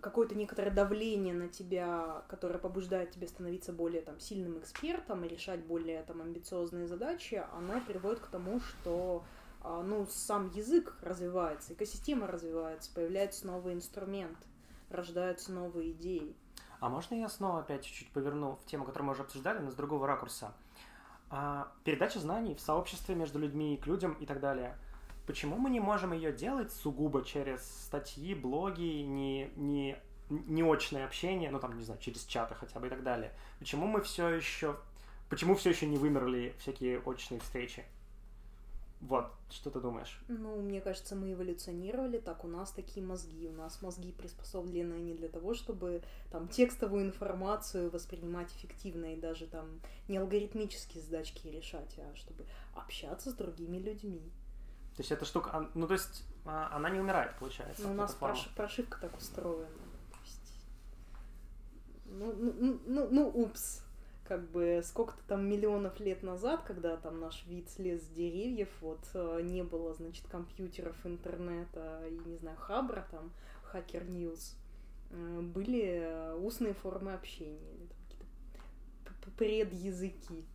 какое-то 0.01 0.35
некоторое 0.35 0.71
давление 0.71 1.33
на 1.33 1.47
тебя, 1.47 2.23
которое 2.27 2.59
побуждает 2.59 3.11
тебя 3.11 3.27
становиться 3.27 3.73
более 3.73 4.01
там, 4.01 4.19
сильным 4.19 4.59
экспертом 4.59 5.23
и 5.23 5.27
решать 5.27 5.63
более 5.65 6.03
там, 6.03 6.21
амбициозные 6.21 6.87
задачи, 6.87 7.43
оно 7.53 7.81
приводит 7.81 8.19
к 8.19 8.27
тому, 8.27 8.59
что 8.59 9.23
а, 9.61 9.81
ну, 9.81 10.05
сам 10.09 10.49
язык 10.51 10.95
развивается, 11.01 11.73
экосистема 11.73 12.27
развивается, 12.27 12.93
появляются 12.93 13.47
новые 13.47 13.75
инструменты, 13.75 14.47
рождаются 14.89 15.51
новые 15.51 15.91
идеи. 15.91 16.35
А 16.79 16.89
можно 16.89 17.15
я 17.15 17.29
снова 17.29 17.59
опять 17.61 17.83
чуть-чуть 17.83 18.11
поверну 18.11 18.55
в 18.55 18.65
тему, 18.65 18.85
которую 18.85 19.07
мы 19.07 19.13
уже 19.13 19.23
обсуждали, 19.23 19.59
но 19.59 19.71
с 19.71 19.75
другого 19.75 20.07
ракурса? 20.07 20.53
А, 21.29 21.71
передача 21.83 22.19
знаний 22.19 22.53
в 22.53 22.59
сообществе 22.59 23.15
между 23.15 23.39
людьми, 23.39 23.79
к 23.81 23.87
людям 23.87 24.13
и 24.13 24.25
так 24.25 24.39
далее– 24.39 24.77
Почему 25.25 25.57
мы 25.57 25.69
не 25.69 25.79
можем 25.79 26.13
ее 26.13 26.31
делать 26.31 26.71
сугубо 26.71 27.23
через 27.23 27.63
статьи, 27.85 28.35
блоги, 28.35 29.01
не, 29.01 29.49
не, 29.55 29.97
не 30.29 30.61
очное 30.61 31.05
общение, 31.05 31.49
ну 31.49 31.59
там, 31.59 31.77
не 31.77 31.83
знаю, 31.83 31.99
через 31.99 32.25
чаты 32.25 32.53
хотя 32.55 32.79
бы 32.79 32.87
и 32.87 32.89
так 32.89 33.03
далее? 33.03 33.31
Почему 33.59 33.87
мы 33.87 34.01
все 34.01 34.29
еще... 34.29 34.75
Почему 35.29 35.55
все 35.55 35.71
еще 35.71 35.87
не 35.87 35.97
вымерли 35.97 36.53
всякие 36.59 36.99
очные 36.99 37.39
встречи? 37.39 37.83
Вот, 39.01 39.31
что 39.49 39.69
ты 39.69 39.79
думаешь? 39.79 40.19
Ну, 40.27 40.61
мне 40.61 40.81
кажется, 40.81 41.15
мы 41.15 41.33
эволюционировали, 41.33 42.17
так 42.17 42.43
у 42.45 42.47
нас 42.47 42.71
такие 42.71 43.05
мозги. 43.05 43.47
У 43.47 43.51
нас 43.51 43.81
мозги 43.81 44.11
приспособлены 44.11 44.93
не 44.95 45.13
для 45.13 45.27
того, 45.27 45.53
чтобы 45.53 46.01
там 46.31 46.47
текстовую 46.47 47.05
информацию 47.05 47.91
воспринимать 47.91 48.51
эффективно 48.53 49.13
и 49.13 49.19
даже 49.19 49.47
там 49.47 49.81
не 50.07 50.17
алгоритмические 50.17 51.03
задачки 51.03 51.47
решать, 51.47 51.99
а 51.99 52.15
чтобы 52.15 52.45
общаться 52.73 53.31
с 53.31 53.33
другими 53.33 53.77
людьми. 53.77 54.31
То 54.95 55.01
есть 55.01 55.11
эта 55.11 55.25
штука, 55.25 55.69
ну 55.73 55.87
то 55.87 55.93
есть 55.93 56.23
а, 56.45 56.69
она 56.73 56.89
не 56.89 56.99
умирает, 56.99 57.35
получается. 57.37 57.83
Ну, 57.83 57.91
у 57.91 57.93
нас 57.95 58.13
прош, 58.13 58.49
прошивка 58.55 58.97
так 59.01 59.17
устроена. 59.17 59.67
Ну, 62.05 62.33
ну, 62.33 62.53
ну, 62.57 62.79
ну, 62.85 63.07
ну, 63.11 63.27
упс. 63.27 63.81
Как 64.25 64.49
бы 64.49 64.81
сколько-то 64.83 65.21
там 65.27 65.47
миллионов 65.47 65.99
лет 65.99 66.23
назад, 66.23 66.63
когда 66.65 66.97
там 66.97 67.19
наш 67.19 67.45
вид 67.45 67.69
слез 67.69 68.01
с 68.01 68.07
деревьев, 68.07 68.69
вот 68.81 69.01
э, 69.13 69.41
не 69.43 69.63
было, 69.63 69.93
значит, 69.93 70.25
компьютеров, 70.27 70.95
интернета 71.05 72.01
и, 72.07 72.29
не 72.29 72.37
знаю, 72.37 72.57
хабра 72.57 73.05
там, 73.11 73.31
хакер 73.63 74.09
ньюс, 74.09 74.55
э, 75.11 75.41
были 75.41 76.33
устные 76.39 76.73
формы 76.73 77.13
общения, 77.13 77.73
или 77.75 77.87
какие-то 77.87 79.31
предязыки. 79.37 80.45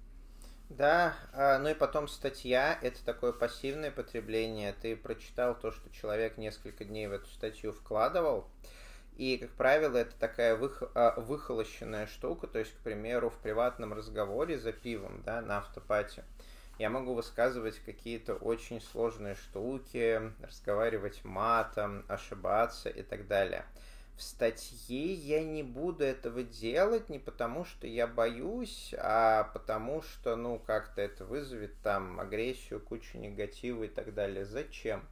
Да, 0.71 1.17
а, 1.33 1.59
ну 1.59 1.69
и 1.71 1.75
потом 1.75 2.07
статья, 2.07 2.79
это 2.81 3.05
такое 3.05 3.33
пассивное 3.33 3.91
потребление. 3.91 4.73
Ты 4.81 4.95
прочитал 4.95 5.57
то, 5.57 5.73
что 5.73 5.91
человек 5.91 6.39
несколько 6.39 6.85
дней 6.85 7.09
в 7.09 7.13
эту 7.13 7.27
статью 7.27 7.73
вкладывал, 7.73 8.47
и, 9.17 9.37
как 9.37 9.51
правило, 9.51 9.97
это 9.97 10.15
такая 10.17 10.55
вых, 10.55 10.85
а, 10.95 11.21
выхолощенная 11.21 12.07
штука, 12.07 12.47
то 12.47 12.61
есть, 12.61 12.73
к 12.73 12.79
примеру, 12.79 13.31
в 13.31 13.39
приватном 13.39 13.93
разговоре 13.93 14.61
за 14.61 14.71
пивом, 14.71 15.23
да, 15.25 15.41
на 15.41 15.59
автопате, 15.59 16.23
я 16.79 16.89
могу 16.89 17.15
высказывать 17.15 17.81
какие-то 17.81 18.35
очень 18.35 18.81
сложные 18.81 19.35
штуки, 19.35 20.23
разговаривать 20.41 21.25
матом, 21.25 22.05
ошибаться 22.07 22.89
и 22.89 23.03
так 23.03 23.27
далее– 23.27 23.65
в 24.21 24.23
статье 24.23 25.15
я 25.15 25.43
не 25.43 25.63
буду 25.63 26.05
этого 26.05 26.43
делать 26.43 27.09
не 27.09 27.19
потому, 27.19 27.65
что 27.65 27.87
я 27.87 28.07
боюсь, 28.07 28.95
а 28.99 29.45
потому 29.55 30.03
что, 30.03 30.37
ну, 30.37 30.59
как-то 30.59 31.01
это 31.01 31.25
вызовет 31.25 31.73
там 31.83 32.21
агрессию, 32.21 32.81
кучу 32.81 33.17
негатива 33.17 33.85
и 33.85 33.89
так 33.89 34.13
далее. 34.13 34.45
Зачем? 34.45 35.03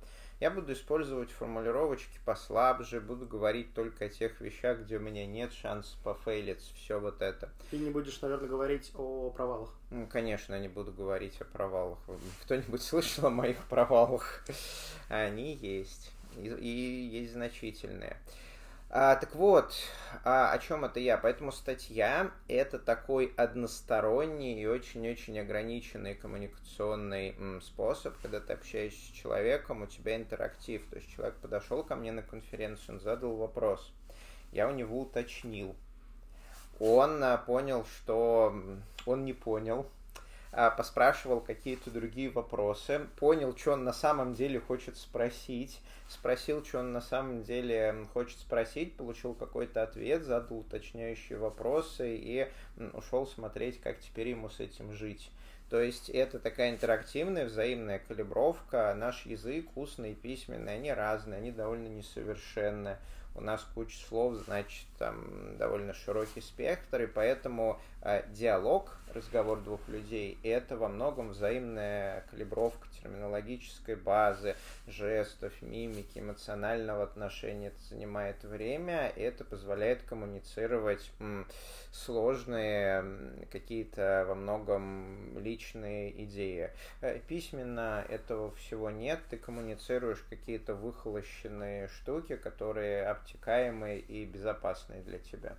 Я 0.40 0.50
буду 0.50 0.74
использовать 0.74 1.30
формулировочки 1.30 2.18
послабже, 2.26 3.00
буду 3.00 3.26
говорить 3.26 3.72
только 3.72 4.04
о 4.04 4.08
тех 4.10 4.42
вещах, 4.42 4.80
где 4.80 4.98
у 4.98 5.00
меня 5.00 5.26
нет 5.26 5.54
шансов 5.54 5.98
пофейлиться, 6.04 6.70
все 6.74 7.00
вот 7.00 7.22
это. 7.22 7.48
Ты 7.70 7.78
не 7.78 7.90
будешь, 7.90 8.20
наверное, 8.20 8.48
говорить 8.48 8.92
о 8.94 9.30
провалах? 9.30 9.70
Ну, 9.90 10.06
конечно, 10.06 10.60
не 10.60 10.68
буду 10.68 10.92
говорить 10.92 11.40
о 11.40 11.46
провалах. 11.46 11.98
Кто-нибудь 12.42 12.82
слышал 12.82 13.26
о 13.26 13.30
моих 13.30 13.56
провалах? 13.68 14.44
Они 15.08 15.54
есть. 15.54 16.12
И, 16.36 16.46
и 16.46 17.08
есть 17.20 17.32
значительные. 17.32 18.18
А, 18.90 19.16
так 19.16 19.34
вот, 19.34 19.74
а, 20.24 20.50
о 20.50 20.58
чем 20.58 20.86
это 20.86 20.98
я? 20.98 21.18
Поэтому 21.18 21.52
статья— 21.52 22.30
это 22.48 22.78
такой 22.78 23.34
односторонний 23.36 24.62
и 24.62 24.66
очень-очень 24.66 25.38
ограниченный 25.38 26.14
коммуникационный 26.14 27.34
м, 27.36 27.60
способ, 27.60 28.16
когда 28.22 28.40
ты 28.40 28.54
общаешься 28.54 28.98
с 28.98 29.10
человеком, 29.10 29.82
у 29.82 29.86
тебя 29.86 30.16
интерактив. 30.16 30.82
То 30.88 30.96
есть 30.96 31.10
человек 31.14 31.34
подошел 31.36 31.84
ко 31.84 31.96
мне 31.96 32.12
на 32.12 32.22
конференцию, 32.22 32.94
он 32.94 33.00
задал 33.00 33.36
вопрос. 33.36 33.92
Я 34.52 34.66
у 34.66 34.72
него 34.72 35.00
уточнил. 35.00 35.76
Он 36.80 37.22
а, 37.22 37.36
понял, 37.36 37.84
что 37.84 38.54
он 39.04 39.24
не 39.26 39.34
понял, 39.34 39.86
поспрашивал 40.76 41.40
какие-то 41.40 41.90
другие 41.90 42.30
вопросы, 42.30 43.06
понял, 43.16 43.56
что 43.56 43.72
он 43.72 43.84
на 43.84 43.92
самом 43.92 44.34
деле 44.34 44.58
хочет 44.60 44.96
спросить, 44.96 45.80
спросил, 46.08 46.64
что 46.64 46.80
он 46.80 46.92
на 46.92 47.00
самом 47.00 47.44
деле 47.44 48.06
хочет 48.12 48.38
спросить, 48.38 48.96
получил 48.96 49.34
какой-то 49.34 49.82
ответ, 49.82 50.24
задал 50.24 50.58
уточняющие 50.58 51.38
вопросы 51.38 52.16
и 52.16 52.48
ушел 52.92 53.26
смотреть, 53.26 53.80
как 53.80 54.00
теперь 54.00 54.28
ему 54.28 54.48
с 54.48 54.58
этим 54.60 54.92
жить. 54.92 55.30
То 55.70 55.80
есть 55.80 56.08
это 56.08 56.38
такая 56.38 56.70
интерактивная 56.70 57.44
взаимная 57.44 57.98
калибровка. 57.98 58.94
Наш 58.96 59.26
язык, 59.26 59.66
устный 59.76 60.12
и 60.12 60.14
письменный, 60.14 60.76
они 60.76 60.92
разные, 60.92 61.38
они 61.38 61.52
довольно 61.52 61.88
несовершенны. 61.88 62.96
у 63.34 63.40
нас 63.40 63.64
куча 63.74 63.98
слов, 64.08 64.34
значит, 64.46 64.86
там 64.98 65.56
довольно 65.58 65.92
широкий 65.92 66.40
спектр, 66.40 67.02
и 67.02 67.06
поэтому 67.06 67.78
диалог, 68.28 68.96
разговор 69.12 69.60
двух 69.60 69.86
людей, 69.88 70.38
это 70.42 70.76
во 70.76 70.88
многом 70.88 71.30
взаимная 71.30 72.24
калибровка 72.30 72.86
терминологической 73.02 73.96
базы, 73.96 74.54
жестов, 74.86 75.52
мимики, 75.62 76.18
эмоционального 76.18 77.04
отношения. 77.04 77.68
Это 77.68 77.80
занимает 77.88 78.42
время, 78.44 79.08
и 79.08 79.20
это 79.20 79.44
позволяет 79.44 80.02
коммуницировать 80.02 81.10
сложные 81.92 83.04
какие-то 83.50 84.24
во 84.28 84.34
многом 84.34 85.38
личные 85.38 86.24
идеи. 86.24 86.70
Э, 87.00 87.18
письменно 87.26 88.04
этого 88.08 88.54
всего 88.56 88.90
нет, 88.90 89.20
ты 89.30 89.36
коммуницируешь 89.36 90.24
какие-то 90.28 90.74
выхолощенные 90.74 91.88
штуки, 91.88 92.36
которые 92.36 93.06
обтекаемые 93.06 94.00
и 94.00 94.24
безопасные 94.24 95.02
для 95.02 95.18
тебя. 95.18 95.56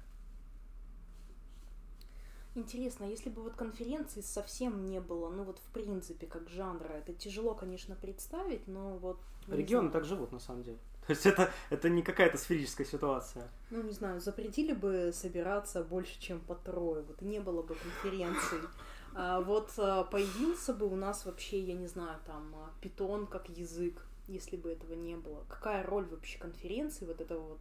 Интересно, 2.60 3.06
если 3.06 3.30
бы 3.30 3.41
вот 3.41 3.54
конференции 3.56 4.19
совсем 4.19 4.86
не 4.86 5.00
было, 5.00 5.30
ну 5.30 5.43
вот 5.43 5.60
в 5.60 5.72
принципе 5.72 6.28
как 6.28 6.50
жанра, 6.50 6.89
это 6.89 7.13
тяжело, 7.13 7.56
конечно, 7.56 7.95
представить, 7.95 8.67
но 8.67 8.98
вот... 8.98 9.17
Регионы 9.48 9.89
так 9.89 10.04
живут, 10.04 10.34
на 10.34 10.39
самом 10.39 10.63
деле. 10.63 10.78
То 11.08 11.12
есть 11.12 11.26
это, 11.26 11.50
это 11.69 11.89
не 11.89 12.02
какая-то 12.02 12.38
сферическая 12.38 12.86
ситуация. 12.86 13.48
Ну, 13.72 13.82
не 13.82 13.93
знаю, 13.93 14.19
запретили 14.19 14.74
бы 14.74 15.12
собираться 15.13 15.84
больше, 15.86 16.19
чем 16.19 16.41
по 16.41 16.54
трое, 16.54 17.02
вот 17.02 17.22
не 17.22 17.39
было 17.39 17.62
бы 17.62 17.76
конференций. 17.76 18.60
А 19.15 19.41
вот 19.41 19.72
а, 19.80 20.04
появился 20.04 20.72
бы 20.72 20.86
у 20.86 20.95
нас 20.95 21.26
вообще, 21.26 21.60
я 21.60 21.74
не 21.74 21.88
знаю, 21.88 22.19
там, 22.28 22.54
а, 22.54 22.69
питон 22.80 23.26
как 23.26 23.50
язык, 23.50 24.06
если 24.28 24.56
бы 24.56 24.72
этого 24.72 24.93
не 24.93 25.15
было. 25.15 25.43
Какая 25.50 25.84
роль 25.84 26.06
вообще 26.06 26.38
конференции, 26.38 27.06
вот 27.06 27.19
этого 27.19 27.39
вот 27.39 27.60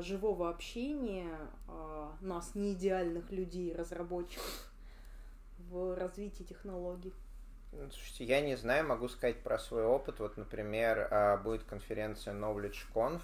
живого 0.00 0.50
общения 0.50 1.36
а, 1.68 2.12
нас, 2.20 2.54
не 2.54 2.74
идеальных 2.74 3.30
людей, 3.30 3.74
разработчиков, 3.74 4.70
в 5.70 5.96
развитии 5.96 6.44
технологий? 6.44 7.12
Ну, 7.72 7.90
слушайте, 7.90 8.24
я 8.24 8.40
не 8.40 8.56
знаю, 8.56 8.86
могу 8.86 9.08
сказать 9.08 9.42
про 9.42 9.58
свой 9.58 9.84
опыт. 9.84 10.20
Вот, 10.20 10.36
например, 10.36 11.08
а, 11.10 11.36
будет 11.36 11.64
конференция 11.64 12.34
Knowledge 12.34 12.78
Conf. 12.94 13.22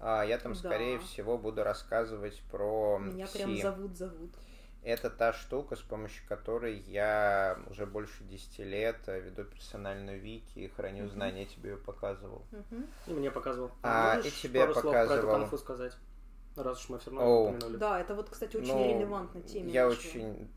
Я 0.00 0.38
там, 0.38 0.52
да. 0.52 0.58
скорее 0.58 1.00
всего, 1.00 1.36
буду 1.36 1.64
рассказывать 1.64 2.40
про 2.52 2.98
Меня 3.00 3.26
C. 3.26 3.38
прям 3.38 3.56
зовут, 3.56 3.96
зовут. 3.96 4.30
Это 4.82 5.10
та 5.10 5.32
штука, 5.32 5.76
с 5.76 5.80
помощью 5.80 6.26
которой 6.28 6.78
я 6.78 7.58
уже 7.68 7.84
больше 7.84 8.24
10 8.24 8.58
лет 8.60 8.96
веду 9.06 9.44
персональную 9.44 10.20
вики 10.20 10.60
и 10.60 10.68
храню 10.68 11.04
uh-huh. 11.04 11.12
знания, 11.12 11.42
я 11.42 11.46
тебе 11.46 11.70
ее 11.70 11.76
показывал. 11.76 12.42
Uh-huh. 12.52 12.88
И 13.08 13.10
мне 13.10 13.30
показывал. 13.30 13.72
А, 13.82 14.16
Можешь 14.16 14.32
и 14.32 14.42
тебе 14.42 14.60
пару 14.60 14.74
показывал. 14.74 15.06
Слов 15.06 15.06
про 15.06 15.16
эту 15.16 15.26
конфу 15.26 15.58
сказать? 15.58 15.92
Раз 16.56 16.80
уж 16.80 16.88
мы 16.88 16.98
все 16.98 17.10
равно 17.10 17.26
oh. 17.26 17.48
упомянули. 17.48 17.76
Да, 17.76 18.00
это 18.00 18.14
вот, 18.14 18.30
кстати, 18.30 18.56
очень 18.56 18.72
ну, 18.72 18.98
релевантная 18.98 19.42
тема. 19.42 19.70
Я 19.70 19.88
очень... 19.88 20.48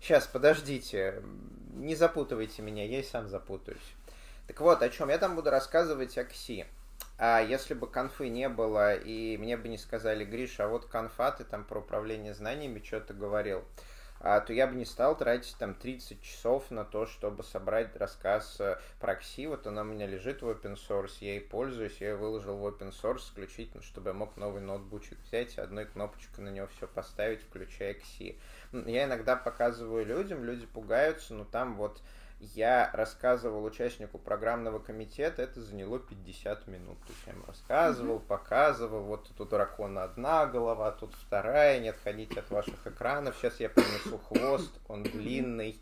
Сейчас, 0.00 0.26
подождите. 0.26 1.22
Не 1.74 1.96
запутывайте 1.96 2.62
меня, 2.62 2.86
я 2.86 3.00
и 3.00 3.02
сам 3.02 3.28
запутаюсь. 3.28 3.94
Так 4.46 4.60
вот, 4.60 4.82
о 4.82 4.88
чем? 4.88 5.08
Я 5.08 5.18
там 5.18 5.36
буду 5.36 5.50
рассказывать 5.50 6.16
о 6.18 6.24
КСИ. 6.24 6.66
А 7.16 7.40
если 7.40 7.74
бы 7.74 7.86
конфы 7.86 8.28
не 8.28 8.48
было, 8.48 8.94
и 8.94 9.36
мне 9.36 9.56
бы 9.56 9.68
не 9.68 9.78
сказали, 9.78 10.24
Гриша, 10.24 10.64
а 10.64 10.68
вот 10.68 10.86
конфа, 10.86 11.30
ты 11.30 11.44
там 11.44 11.64
про 11.64 11.78
управление 11.78 12.34
знаниями 12.34 12.82
что-то 12.84 13.14
говорил, 13.14 13.64
а, 14.20 14.40
то 14.40 14.52
я 14.52 14.66
бы 14.66 14.74
не 14.74 14.84
стал 14.84 15.16
тратить 15.16 15.54
там 15.58 15.74
30 15.74 16.22
часов 16.22 16.70
на 16.70 16.84
то, 16.84 17.06
чтобы 17.06 17.44
собрать 17.44 17.94
рассказ 17.96 18.56
э, 18.58 18.78
про 18.98 19.16
КСИ. 19.16 19.46
Вот 19.46 19.66
она 19.66 19.82
у 19.82 19.84
меня 19.84 20.06
лежит 20.06 20.40
в 20.40 20.48
open 20.48 20.76
source, 20.76 21.16
я 21.20 21.34
ей 21.34 21.40
пользуюсь, 21.40 21.98
я 22.00 22.10
ее 22.10 22.16
выложил 22.16 22.56
в 22.56 22.66
open 22.66 22.90
source 22.90 23.18
исключительно, 23.18 23.82
чтобы 23.82 24.08
я 24.10 24.14
мог 24.14 24.36
новый 24.36 24.62
ноутбучик 24.62 25.18
взять, 25.26 25.58
одной 25.58 25.84
кнопочкой 25.84 26.44
на 26.44 26.48
него 26.48 26.68
все 26.68 26.88
поставить, 26.88 27.42
включая 27.42 27.94
КСИ. 27.94 28.38
Я 28.72 29.04
иногда 29.04 29.36
показываю 29.36 30.06
людям, 30.06 30.42
люди 30.42 30.64
пугаются, 30.64 31.34
но 31.34 31.44
там 31.44 31.76
вот 31.76 32.00
я 32.40 32.90
рассказывал 32.92 33.64
участнику 33.64 34.18
программного 34.18 34.78
комитета, 34.78 35.42
это 35.42 35.62
заняло 35.62 35.98
50 35.98 36.66
минут. 36.66 36.98
То 37.00 37.12
есть 37.12 37.22
я 37.26 37.32
ему 37.32 37.44
рассказывал, 37.46 38.16
mm-hmm. 38.16 38.26
показывал, 38.26 39.02
вот 39.02 39.28
тут 39.28 39.40
у 39.40 39.44
дракона 39.44 40.04
одна 40.04 40.46
голова, 40.46 40.90
тут 40.92 41.14
вторая, 41.14 41.80
не 41.80 41.88
отходите 41.88 42.40
от 42.40 42.50
ваших 42.50 42.86
экранов, 42.86 43.36
сейчас 43.36 43.60
я 43.60 43.68
принесу 43.68 44.18
хвост, 44.18 44.72
он 44.88 45.02
длинный. 45.02 45.80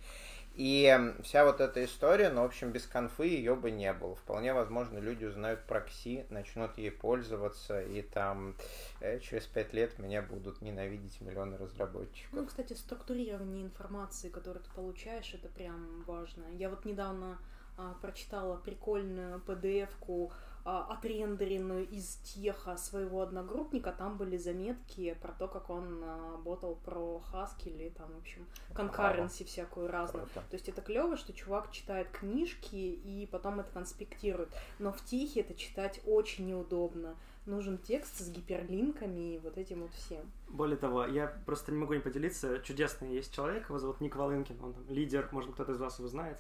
И 0.55 1.15
вся 1.23 1.45
вот 1.45 1.61
эта 1.61 1.85
история, 1.85 2.29
ну, 2.31 2.43
в 2.43 2.45
общем, 2.45 2.73
без 2.73 2.87
конфы 2.87 3.27
ее 3.27 3.55
бы 3.55 3.71
не 3.71 3.93
было. 3.93 4.15
Вполне 4.15 4.53
возможно, 4.53 4.99
люди 4.99 5.25
узнают 5.25 5.61
про 5.65 5.81
КСИ, 5.81 6.27
начнут 6.29 6.77
ей 6.77 6.91
пользоваться, 6.91 7.81
и 7.81 8.03
там 8.03 8.55
э, 9.01 9.19
через 9.21 9.47
пять 9.47 9.73
лет 9.73 9.99
меня 9.99 10.21
будут 10.21 10.61
ненавидеть 10.61 11.21
миллионы 11.23 11.57
разработчиков. 11.57 12.33
Ну, 12.33 12.47
кстати, 12.47 12.75
структурирование 12.75 13.65
информации, 13.65 14.29
которую 14.29 14.63
ты 14.63 14.71
получаешь, 14.75 15.33
это 15.33 15.49
прям 15.49 16.03
важно. 16.07 16.45
Я 16.53 16.69
вот 16.69 16.85
недавно 16.85 17.39
а, 17.79 17.95
прочитала 18.03 18.57
прикольную 18.57 19.41
PDF-ку 19.47 20.33
отрендеренную 20.65 21.89
из 21.89 22.17
теха 22.19 22.77
своего 22.77 23.23
одногруппника, 23.23 23.93
там 23.93 24.17
были 24.17 24.37
заметки 24.37 25.17
про 25.21 25.33
то, 25.33 25.49
как 25.49 25.71
он 25.71 26.01
а, 26.05 26.39
ботал 26.39 26.77
про 26.77 27.21
Haskell 27.33 27.75
или 27.75 27.89
там, 27.89 28.13
в 28.13 28.19
общем, 28.19 28.47
конкуренции 28.73 29.45
всякую 29.45 29.89
разную. 29.89 30.27
Круто. 30.27 30.47
То 30.49 30.55
есть 30.55 30.69
это 30.69 30.81
клево, 30.81 31.17
что 31.17 31.33
чувак 31.33 31.73
читает 31.73 32.09
книжки 32.11 32.77
и 32.77 33.29
потом 33.31 33.61
это 33.61 33.71
конспектирует. 33.73 34.51
Но 34.79 34.93
в 34.93 35.05
техе 35.05 35.41
это 35.41 35.55
читать 35.55 36.01
очень 36.07 36.47
неудобно. 36.47 37.17
Нужен 37.45 37.79
текст 37.79 38.19
с 38.19 38.31
гиперлинками 38.31 39.35
и 39.35 39.39
вот 39.39 39.59
этим 39.59 39.83
вот 39.83 39.93
всем. 39.95 40.31
Более 40.49 40.77
того, 40.77 41.07
я 41.07 41.27
просто 41.45 41.73
не 41.73 41.79
могу 41.79 41.95
не 41.95 42.01
поделиться. 42.01 42.61
Чудесный 42.61 43.13
есть 43.13 43.35
человек, 43.35 43.69
его 43.69 43.81
зовут 43.81 44.01
Ник 44.01 44.15
Волынкин, 44.15 44.63
он 44.63 44.75
там 44.75 44.89
лидер, 44.89 45.29
может 45.33 45.53
кто-то 45.53 45.73
из 45.73 45.81
вас 45.81 45.99
его 45.99 46.07
знает 46.07 46.39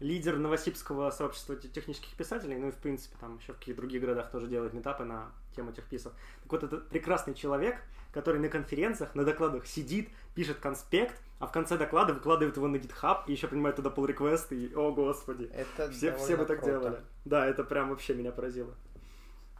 лидер 0.00 0.36
новосибского 0.36 1.10
сообщества 1.10 1.56
технических 1.56 2.14
писателей, 2.16 2.56
ну 2.56 2.68
и 2.68 2.70
в 2.70 2.76
принципе 2.76 3.16
там 3.18 3.38
еще 3.38 3.52
в 3.52 3.58
каких-то 3.58 3.80
других 3.80 4.02
городах 4.02 4.30
тоже 4.30 4.46
делает 4.46 4.72
метапы 4.72 5.04
на 5.04 5.32
тему 5.54 5.72
техписов. 5.72 6.12
Так 6.42 6.52
вот, 6.52 6.62
это 6.62 6.76
прекрасный 6.78 7.34
человек, 7.34 7.76
который 8.12 8.40
на 8.40 8.48
конференциях, 8.48 9.14
на 9.14 9.24
докладах 9.24 9.66
сидит, 9.66 10.10
пишет 10.34 10.58
конспект, 10.58 11.20
а 11.38 11.46
в 11.46 11.52
конце 11.52 11.76
доклада 11.76 12.14
выкладывает 12.14 12.56
его 12.56 12.68
на 12.68 12.76
GitHub 12.76 13.24
и 13.26 13.32
еще 13.32 13.48
принимает 13.48 13.76
туда 13.76 13.90
pull 13.90 14.06
request 14.06 14.54
и, 14.54 14.74
о 14.74 14.92
господи, 14.92 15.50
это 15.52 15.90
все, 15.90 16.16
все 16.16 16.36
бы 16.36 16.44
так 16.44 16.60
круто. 16.60 16.80
делали. 16.80 17.00
Да, 17.24 17.46
это 17.46 17.64
прям 17.64 17.90
вообще 17.90 18.14
меня 18.14 18.32
поразило. 18.32 18.74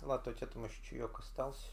Ладно, 0.03 0.33
у 0.33 0.35
тебя 0.35 0.47
там 0.47 0.65
еще 0.65 0.83
чаек 0.89 1.19
остался. 1.19 1.69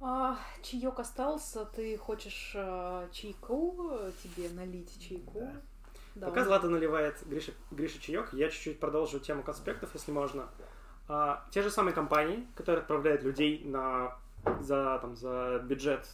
А, 0.00 0.38
чаек 0.62 0.98
остался, 0.98 1.64
ты 1.64 1.96
хочешь 1.96 2.52
а, 2.54 3.08
чайку 3.10 3.98
тебе 4.22 4.50
налить 4.50 5.00
чайку? 5.00 5.40
Да. 5.40 5.62
Да. 6.16 6.26
Пока 6.26 6.44
Злата 6.44 6.68
наливает 6.68 7.16
Гриша, 7.26 7.52
Гриша 7.70 8.00
чаек, 8.00 8.32
я 8.32 8.48
чуть-чуть 8.48 8.80
продолжу 8.80 9.20
тему 9.20 9.42
конспектов, 9.42 9.90
если 9.94 10.12
можно. 10.12 10.48
А, 11.08 11.44
те 11.50 11.62
же 11.62 11.70
самые 11.70 11.94
компании, 11.94 12.46
которые 12.56 12.80
отправляют 12.80 13.22
людей 13.22 13.62
на 13.64 14.16
за, 14.60 14.98
там, 15.00 15.16
за 15.16 15.60
бюджет 15.64 16.08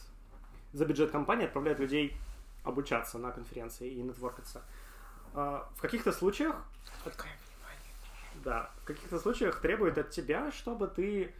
за 0.73 0.85
бюджет 0.85 1.11
компании 1.11 1.45
отправляют 1.45 1.79
людей 1.79 2.17
обучаться 2.63 3.17
на 3.17 3.31
конференции 3.31 3.89
и 3.89 4.01
нетворкаться. 4.01 4.61
А, 5.33 5.69
в 5.75 5.81
каких-то 5.81 6.11
случаях 6.11 6.55
да, 8.43 8.69
в 8.81 8.85
каких-то 8.85 9.19
случаях 9.19 9.61
требует 9.61 9.97
от 9.97 10.09
тебя, 10.09 10.51
чтобы 10.51 10.87
ты 10.87 11.33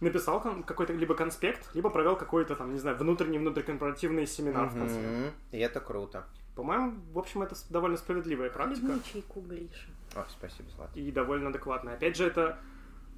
написал 0.00 0.40
какой-то 0.40 0.92
либо 0.92 1.14
конспект, 1.14 1.74
либо 1.74 1.90
провел 1.90 2.16
какой-то 2.16 2.54
там, 2.54 2.72
не 2.72 2.78
знаю, 2.78 2.96
внутренний 2.96 3.38
внутрикорпоративный 3.38 4.26
семинар 4.26 4.66
mm-hmm. 4.66 4.70
в 4.70 4.78
конце. 4.78 5.32
И 5.50 5.58
это 5.58 5.80
круто. 5.80 6.24
По-моему, 6.60 7.00
в 7.14 7.18
общем, 7.18 7.40
это 7.40 7.56
довольно 7.70 7.96
справедливая 7.96 8.50
практика. 8.50 8.88
Хлебни 8.88 9.02
чайку, 9.10 9.40
Гриша. 9.40 9.88
О, 10.14 10.26
спасибо, 10.28 10.68
Злата. 10.68 11.00
И 11.00 11.10
довольно 11.10 11.48
адекватная. 11.48 11.94
Опять 11.94 12.18
же, 12.18 12.26
это 12.26 12.58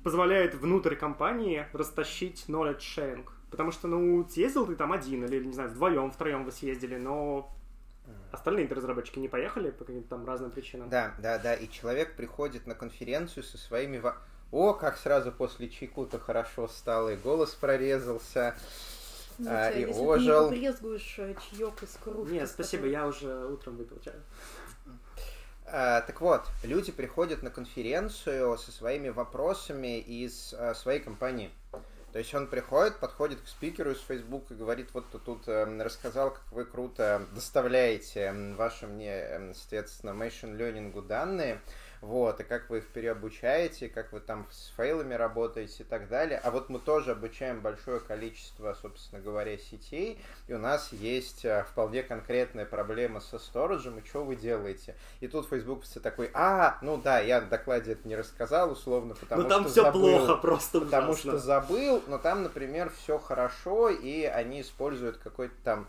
позволяет 0.04 0.54
внутрь 0.54 0.94
компании 0.94 1.66
растащить 1.72 2.44
knowledge 2.46 2.78
sharing. 2.78 3.28
Потому 3.50 3.72
что, 3.72 3.88
ну, 3.88 4.24
съездил 4.28 4.64
ты 4.68 4.76
там 4.76 4.92
один, 4.92 5.24
или, 5.24 5.44
не 5.44 5.52
знаю, 5.52 5.70
вдвоем, 5.70 6.12
втроем 6.12 6.44
вы 6.44 6.52
съездили, 6.52 6.96
но 6.98 7.52
остальные 8.30 8.68
разработчики 8.68 9.18
не 9.18 9.26
поехали 9.28 9.72
по 9.72 9.84
каким-то 9.84 10.10
там 10.10 10.24
разным 10.24 10.52
причинам. 10.52 10.88
Да, 10.88 11.12
да, 11.18 11.36
да. 11.38 11.54
И 11.54 11.68
человек 11.68 12.14
приходит 12.14 12.68
на 12.68 12.76
конференцию 12.76 13.42
со 13.42 13.58
своими... 13.58 14.00
О, 14.52 14.72
как 14.72 14.98
сразу 14.98 15.32
после 15.32 15.68
чайку-то 15.68 16.20
хорошо 16.20 16.68
стало, 16.68 17.08
и 17.08 17.16
голос 17.16 17.50
прорезался. 17.56 18.54
Ну, 19.38 19.50
а, 19.50 19.70
и 19.70 19.80
если 19.80 20.00
ожил. 20.00 20.48
ты 20.48 20.58
не 20.58 20.68
побрезгуешь 20.68 21.14
э, 21.18 21.34
чаек 21.50 21.82
из 21.82 21.96
кружки. 22.02 22.32
Нет, 22.32 22.48
спасибо, 22.48 22.86
я 22.86 23.06
уже 23.06 23.46
утром 23.46 23.76
выпил 23.76 23.98
чай. 24.04 24.14
А, 25.66 26.02
так 26.02 26.20
вот, 26.20 26.42
люди 26.62 26.92
приходят 26.92 27.42
на 27.42 27.50
конференцию 27.50 28.58
со 28.58 28.72
своими 28.72 29.08
вопросами 29.08 29.98
из 29.98 30.54
а, 30.54 30.74
своей 30.74 31.00
компании. 31.00 31.50
То 32.12 32.18
есть 32.18 32.34
он 32.34 32.46
приходит, 32.46 32.98
подходит 32.98 33.40
к 33.40 33.48
спикеру 33.48 33.92
из 33.92 34.00
Facebook 34.00 34.50
и 34.50 34.54
говорит, 34.54 34.90
вот 34.92 35.10
ты 35.10 35.18
тут 35.18 35.48
э, 35.48 35.64
рассказал, 35.82 36.32
как 36.32 36.52
вы 36.52 36.66
круто 36.66 37.26
доставляете 37.34 38.32
вашим 38.56 38.96
мне, 38.96 39.54
соответственно, 39.54 40.10
machine 40.10 40.58
learning 40.58 41.06
данные. 41.06 41.62
Вот, 42.02 42.40
и 42.40 42.42
как 42.42 42.68
вы 42.68 42.78
их 42.78 42.88
переобучаете, 42.88 43.88
как 43.88 44.12
вы 44.12 44.18
там 44.18 44.48
с 44.50 44.72
фейлами 44.76 45.14
работаете 45.14 45.84
и 45.84 45.86
так 45.86 46.08
далее. 46.08 46.40
А 46.42 46.50
вот 46.50 46.68
мы 46.68 46.80
тоже 46.80 47.12
обучаем 47.12 47.60
большое 47.60 48.00
количество, 48.00 48.76
собственно 48.82 49.22
говоря, 49.22 49.56
сетей, 49.56 50.18
и 50.48 50.52
у 50.52 50.58
нас 50.58 50.92
есть 50.92 51.44
э, 51.44 51.64
вполне 51.70 52.02
конкретная 52.02 52.66
проблема 52.66 53.20
со 53.20 53.38
сториджем, 53.38 54.00
и 54.00 54.04
что 54.04 54.24
вы 54.24 54.34
делаете? 54.34 54.96
И 55.20 55.28
тут 55.28 55.48
Facebook 55.48 55.84
все 55.84 56.00
такой, 56.00 56.28
а, 56.34 56.76
ну 56.82 56.96
да, 56.96 57.20
я 57.20 57.40
в 57.40 57.48
докладе 57.48 57.92
это 57.92 58.06
не 58.08 58.16
рассказал 58.16 58.72
условно, 58.72 59.14
потому 59.14 59.42
но 59.42 59.48
там 59.48 59.62
что 59.62 59.70
все 59.70 59.82
забыл, 59.84 60.18
плохо, 60.18 60.34
просто 60.36 60.80
потому 60.80 61.12
ужасно. 61.12 61.30
что 61.30 61.38
забыл, 61.38 62.02
но 62.08 62.18
там, 62.18 62.42
например, 62.42 62.90
все 62.90 63.16
хорошо, 63.18 63.90
и 63.90 64.24
они 64.24 64.62
используют 64.62 65.18
какой-то 65.18 65.54
там 65.62 65.88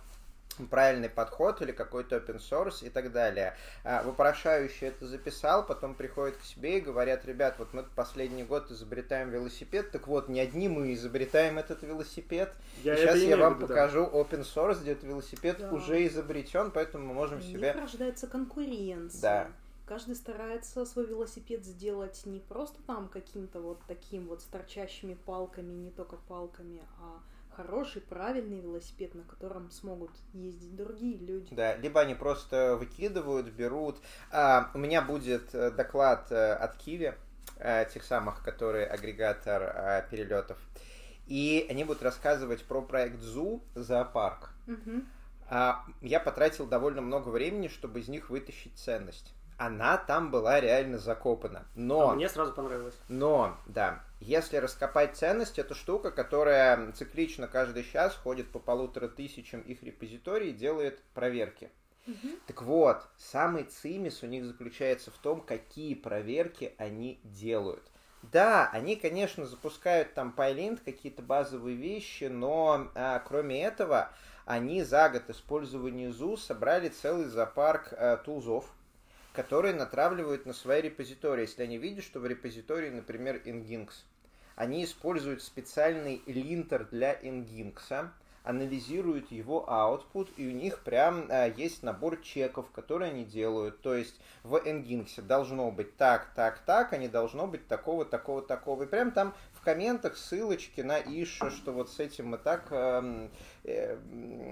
правильный 0.70 1.10
подход 1.10 1.62
или 1.62 1.72
какой-то 1.72 2.18
open 2.18 2.40
source 2.40 2.86
и 2.86 2.90
так 2.90 3.12
далее. 3.12 3.56
А, 3.84 4.04
Вопрошающий 4.04 4.88
это 4.88 5.08
записал, 5.08 5.66
потом 5.66 5.96
приходят 5.96 6.38
к 6.38 6.44
себе 6.44 6.78
и 6.78 6.82
говорят, 6.82 7.26
ребят, 7.26 7.56
вот 7.58 7.74
мы 7.74 7.84
последний 7.96 8.44
год 8.44 8.72
изобретаем 8.72 9.30
велосипед, 9.30 9.92
так 9.92 10.08
вот, 10.08 10.30
не 10.30 10.40
одни 10.40 10.68
мы 10.68 10.94
изобретаем 10.94 11.58
этот 11.58 11.84
велосипед. 11.84 12.54
Я 12.84 12.94
И 12.94 12.98
сейчас 12.98 13.18
я 13.20 13.38
вам 13.38 13.56
виду, 13.56 13.68
да. 13.68 13.74
покажу 13.74 14.04
open 14.06 14.42
source, 14.44 14.82
где 14.82 14.92
этот 14.94 15.06
велосипед 15.06 15.58
Да. 15.60 15.72
уже 15.72 16.06
изобретен, 16.08 16.72
поэтому 16.72 17.08
мы 17.08 17.14
можем 17.14 17.42
себе... 17.42 17.72
рождается 17.72 18.28
конкуренция. 18.28 19.22
Да. 19.22 19.48
Каждый 19.86 20.16
старается 20.16 20.86
свой 20.86 21.06
велосипед 21.06 21.66
сделать 21.66 22.22
не 22.26 22.40
просто 22.40 22.82
там 22.88 23.10
каким-то 23.10 23.60
вот 23.60 23.80
таким 23.86 24.28
вот 24.28 24.42
с 24.42 24.46
торчащими 24.46 25.14
палками, 25.26 25.74
не 25.74 25.92
только 25.92 26.16
палками, 26.16 26.82
а 27.02 27.20
хороший, 27.56 28.02
правильный 28.02 28.60
велосипед, 28.60 29.16
на 29.16 29.24
котором 29.24 29.72
смогут 29.72 30.12
ездить 30.34 30.76
другие 30.76 31.18
люди. 31.18 31.54
Да, 31.54 31.76
либо 31.76 32.02
они 32.02 32.16
просто 32.16 32.76
выкидывают, 32.76 33.48
берут. 33.48 33.98
А, 34.32 34.72
у 34.74 34.78
меня 34.78 35.02
будет 35.02 35.54
э, 35.54 35.72
доклад 35.72 36.32
э, 36.32 36.54
от 36.54 36.78
Киви, 36.78 37.14
э, 37.58 37.86
тех 37.94 38.04
самых, 38.04 38.44
которые 38.44 38.86
агрегатор 38.88 40.06
перелетов. 40.10 40.58
И 41.28 41.66
они 41.70 41.84
будут 41.84 42.04
рассказывать 42.04 42.64
про 42.66 42.82
проект 42.82 43.20
ЗУ, 43.20 43.64
зоопарк. 43.76 44.52
Мгм. 44.68 45.08
А, 45.50 45.86
я 46.02 46.20
потратил 46.20 46.66
довольно 46.66 47.02
много 47.02 47.30
времени, 47.30 47.68
чтобы 47.68 48.00
из 48.00 48.08
них 48.08 48.30
вытащить 48.30 48.78
ценность. 48.78 49.34
Она 49.58 49.98
там 49.98 50.32
была 50.32 50.60
реально 50.60 50.98
закопана. 50.98 51.66
Но... 51.76 52.10
А 52.10 52.16
мне 52.16 52.30
сразу 52.30 52.54
понравилось. 52.54 52.96
Но, 53.08 53.58
да, 53.66 54.04
если 54.20 54.58
раскопать 54.58 55.16
ценность, 55.16 55.60
это 55.60 55.76
штука, 55.76 56.12
которая 56.12 56.92
циклично 56.94 57.48
каждый 57.48 57.84
час 57.84 58.16
ходит 58.16 58.52
по 58.52 58.60
полутора 58.60 59.08
тысячам 59.08 59.62
их 59.62 59.84
репозиторий 59.84 60.50
и 60.50 60.54
делает 60.54 61.02
проверки. 61.14 61.70
Мгм. 62.06 62.38
Так 62.48 62.62
вот, 62.62 63.08
самый 63.18 63.64
цимис 63.64 64.24
у 64.24 64.28
них 64.28 64.46
заключается 64.46 65.12
в 65.12 65.18
том, 65.18 65.42
какие 65.42 65.94
проверки 65.94 66.74
они 66.78 67.20
делают. 67.24 67.84
Да, 68.32 68.70
они, 68.72 68.96
конечно, 68.96 69.46
запускают 69.46 70.14
там 70.14 70.34
PyLint, 70.36 70.80
какие-то 70.84 71.22
базовые 71.22 71.76
вещи, 71.76 72.26
но 72.26 72.90
а, 72.96 73.20
кроме 73.20 73.62
этого, 73.62 74.10
они 74.46 74.84
за 74.84 75.10
год 75.10 75.30
использования 75.30 76.12
ЗУ 76.12 76.38
собрали 76.38 76.88
целый 76.88 77.26
зоопарк 77.26 77.92
а, 77.92 78.18
тулзов, 78.18 78.66
которые 79.34 79.74
натравливают 79.74 80.46
на 80.46 80.54
свои 80.54 80.82
репозитории. 80.82 81.42
Если 81.42 81.64
они 81.64 81.78
видят, 81.78 82.06
что 82.06 82.20
в 82.20 82.28
репозитории, 82.28 82.90
например, 82.90 83.42
Nginx, 83.44 83.90
они 84.56 84.84
используют 84.86 85.42
специальный 85.42 86.22
линтер 86.28 86.86
для 86.86 87.16
Nginx, 87.16 88.10
анализируют 88.44 89.32
его 89.32 89.66
output, 89.68 90.30
и 90.36 90.48
у 90.48 90.52
них 90.52 90.80
прям 90.80 91.28
а, 91.30 91.48
есть 91.48 91.82
набор 91.82 92.22
чеков, 92.22 92.70
которые 92.72 93.12
они 93.12 93.24
делают. 93.24 93.82
То 93.82 93.96
есть 93.96 94.20
в 94.44 94.56
Nginx 94.56 95.22
должно 95.22 95.72
быть 95.72 95.96
так, 95.98 96.32
так, 96.36 96.60
так, 96.60 96.94
а 96.94 96.98
не 96.98 97.08
должно 97.08 97.48
быть 97.48 97.68
такого, 97.68 98.06
такого, 98.06 98.42
такого. 98.42 98.84
И 98.84 98.86
прям 98.86 99.12
там 99.12 99.34
в 99.54 99.62
комментах 99.62 100.18
ссылочки 100.18 100.82
на 100.82 101.00
Иша, 101.00 101.52
что 101.52 101.72
вот 101.72 101.90
с 101.90 102.00
этим 102.00 102.28
мы 102.28 102.38
так 102.38 102.68
эм, 102.72 103.32
э, 103.64 103.98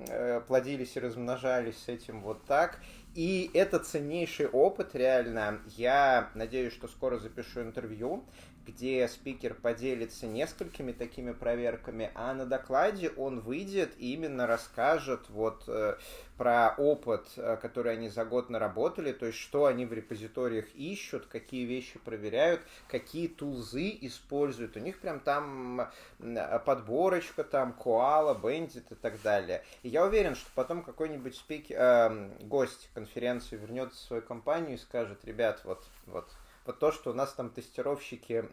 э, 0.08 0.42
плодились 0.48 0.96
и 0.96 1.02
размножались, 1.02 1.78
с 1.84 1.90
этим 1.90 2.22
вот 2.22 2.46
так. 2.46 2.80
И 3.14 3.52
это 3.54 3.80
ценнейший 3.80 4.48
опыт, 4.48 4.96
реально. 4.96 5.60
Я 5.76 6.30
надеюсь, 6.34 6.74
что 6.74 6.88
скоро 6.88 7.18
запишу 7.18 7.62
интервью, 7.62 8.24
где 8.66 9.08
спикер 9.08 9.54
поделится 9.54 10.28
несколькими 10.28 10.92
такими 10.92 11.32
проверками, 11.32 12.12
а 12.16 12.34
на 12.34 12.46
докладе 12.46 13.10
он 13.18 13.40
выйдет 13.40 13.92
и 13.98 14.14
именно 14.14 14.48
расскажет 14.48 15.30
вот 15.30 15.64
э, 15.68 15.96
про 16.38 16.74
опыт, 16.78 17.28
э, 17.38 17.58
который 17.62 17.94
они 17.94 18.10
за 18.10 18.26
год 18.26 18.50
наработали, 18.50 19.12
то 19.12 19.26
есть 19.26 19.38
что 19.38 19.66
они 19.66 19.86
в 19.86 19.94
репозиториях 19.94 20.66
ищут, 20.76 21.26
какие 21.28 21.66
вещи 21.66 22.00
проверяют, 22.00 22.62
какие 22.88 23.28
тулзы 23.28 23.98
используют. 24.02 24.76
У 24.76 24.80
них 24.80 25.00
прям 25.00 25.20
там 25.20 25.90
м, 26.20 26.62
подборочка, 26.66 27.44
там 27.44 27.74
Коала, 27.74 28.34
Бендит 28.34 28.92
и 28.92 28.96
так 28.96 29.22
далее. 29.22 29.64
И 29.84 29.90
я 29.90 30.06
уверен, 30.06 30.36
что 30.36 30.50
потом 30.56 30.84
какой-нибудь 30.84 31.36
спикер, 31.36 31.76
э, 31.80 32.30
гость 32.42 32.90
конференции 33.02 33.58
вернется 33.58 33.98
в 33.98 34.08
свою 34.08 34.22
компанию 34.22 34.76
и 34.76 34.78
скажет, 34.78 35.26
ребят, 35.26 35.62
вот, 35.64 35.84
вот, 36.06 36.30
вот 36.66 36.78
то, 36.78 36.92
что 36.92 37.10
у 37.10 37.14
нас 37.14 37.34
там 37.34 37.50
тестировщики 37.50 38.46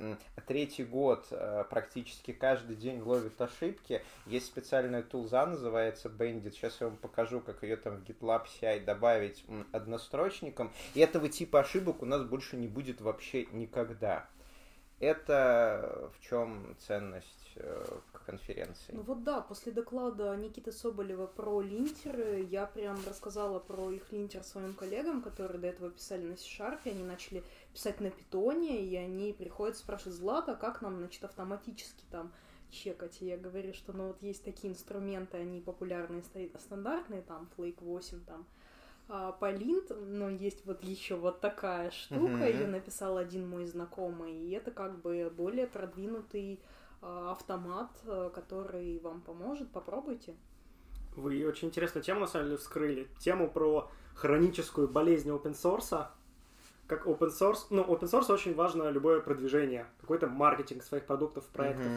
третий 0.46 0.84
год 0.84 1.26
э, 1.30 1.64
практически 1.68 2.32
каждый 2.32 2.74
день 2.74 3.00
ловят 3.00 3.38
ошибки. 3.42 4.02
Есть 4.24 4.46
специальная 4.46 5.02
тулза, 5.02 5.44
называется 5.44 6.08
Bandit. 6.08 6.52
Сейчас 6.52 6.80
я 6.80 6.86
вам 6.86 6.96
покажу, 6.96 7.40
как 7.40 7.62
ее 7.62 7.76
там 7.76 7.98
в 7.98 8.04
GitLab 8.04 8.46
CI 8.46 8.84
добавить 8.84 9.44
однострочником. 9.72 10.72
И 10.94 11.00
этого 11.00 11.28
типа 11.28 11.60
ошибок 11.60 12.02
у 12.02 12.06
нас 12.06 12.22
больше 12.22 12.56
не 12.56 12.68
будет 12.68 13.02
вообще 13.02 13.44
никогда. 13.52 14.26
Это 15.00 16.10
в 16.16 16.20
чем 16.20 16.76
ценность 16.80 17.52
э, 17.54 17.98
конференции? 18.26 18.92
Ну 18.92 19.02
вот 19.02 19.22
да, 19.22 19.40
после 19.40 19.70
доклада 19.70 20.34
Никиты 20.36 20.72
Соболева 20.72 21.26
про 21.28 21.60
линтеры, 21.60 22.46
я 22.50 22.66
прям 22.66 22.98
рассказала 23.06 23.60
про 23.60 23.92
их 23.92 24.10
линтер 24.10 24.42
своим 24.42 24.74
коллегам, 24.74 25.22
которые 25.22 25.60
до 25.60 25.68
этого 25.68 25.90
писали 25.90 26.24
на 26.26 26.36
C-Sharp, 26.36 26.80
они 26.84 27.04
начали 27.04 27.44
писать 27.72 28.00
на 28.00 28.10
питоне, 28.10 28.84
и 28.84 28.96
они 28.96 29.32
приходят 29.32 29.76
спрашивать, 29.76 30.16
Злата, 30.16 30.56
как 30.56 30.82
нам, 30.82 30.98
значит, 30.98 31.22
автоматически 31.22 32.04
там 32.10 32.32
чекать. 32.70 33.22
И 33.22 33.26
я 33.26 33.36
говорю, 33.36 33.72
что 33.74 33.92
ну 33.92 34.08
вот 34.08 34.20
есть 34.22 34.44
такие 34.44 34.72
инструменты, 34.72 35.36
они 35.36 35.60
популярные, 35.60 36.22
стандартные, 36.58 37.22
там, 37.22 37.48
Flake 37.56 37.82
8, 37.82 38.24
там, 38.24 38.46
а, 39.08 39.32
Полинт, 39.32 39.90
но 39.90 40.28
есть 40.28 40.66
вот 40.66 40.84
еще 40.84 41.16
вот 41.16 41.40
такая 41.40 41.90
штука, 41.90 42.46
ее 42.46 42.66
написал 42.66 43.16
один 43.16 43.48
мой 43.48 43.66
знакомый, 43.66 44.32
и 44.32 44.50
это 44.50 44.70
как 44.70 45.00
бы 45.00 45.32
более 45.34 45.66
продвинутый 45.66 46.60
а, 47.00 47.32
автомат, 47.32 47.90
а, 48.06 48.28
который 48.30 48.98
вам 49.00 49.22
поможет. 49.22 49.70
Попробуйте. 49.70 50.34
Вы 51.16 51.46
очень 51.46 51.68
интересную 51.68 52.04
тему, 52.04 52.20
на 52.20 52.26
самом 52.26 52.46
деле, 52.46 52.58
вскрыли. 52.58 53.08
Тему 53.18 53.50
про 53.50 53.90
хроническую 54.14 54.88
болезнь 54.88 55.30
open 55.30 55.54
source. 55.54 56.06
Как 56.86 57.06
open 57.06 57.30
source... 57.30 57.66
Ну, 57.70 57.82
open 57.82 58.10
source 58.10 58.32
очень 58.32 58.54
важно 58.54 58.90
любое 58.90 59.20
продвижение, 59.20 59.86
какой-то 60.00 60.26
маркетинг 60.26 60.82
своих 60.82 61.06
продуктов, 61.06 61.46
проектов. 61.46 61.90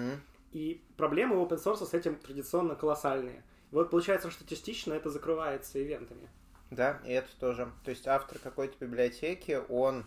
И 0.52 0.84
проблемы 0.98 1.36
open 1.36 1.62
source 1.62 1.86
с 1.86 1.94
этим 1.94 2.16
традиционно 2.16 2.76
колоссальные. 2.76 3.44
И 3.72 3.76
вот 3.76 3.90
получается, 3.90 4.32
что 4.32 4.46
частично 4.46 4.94
это 4.94 5.10
закрывается 5.10 5.82
ивентами. 5.82 6.30
Да, 6.72 7.00
и 7.06 7.12
это 7.12 7.28
тоже. 7.40 7.72
То 7.84 7.92
есть 7.92 8.08
автор 8.08 8.40
какой-то 8.40 8.76
библиотеки, 8.80 9.62
он 9.70 10.06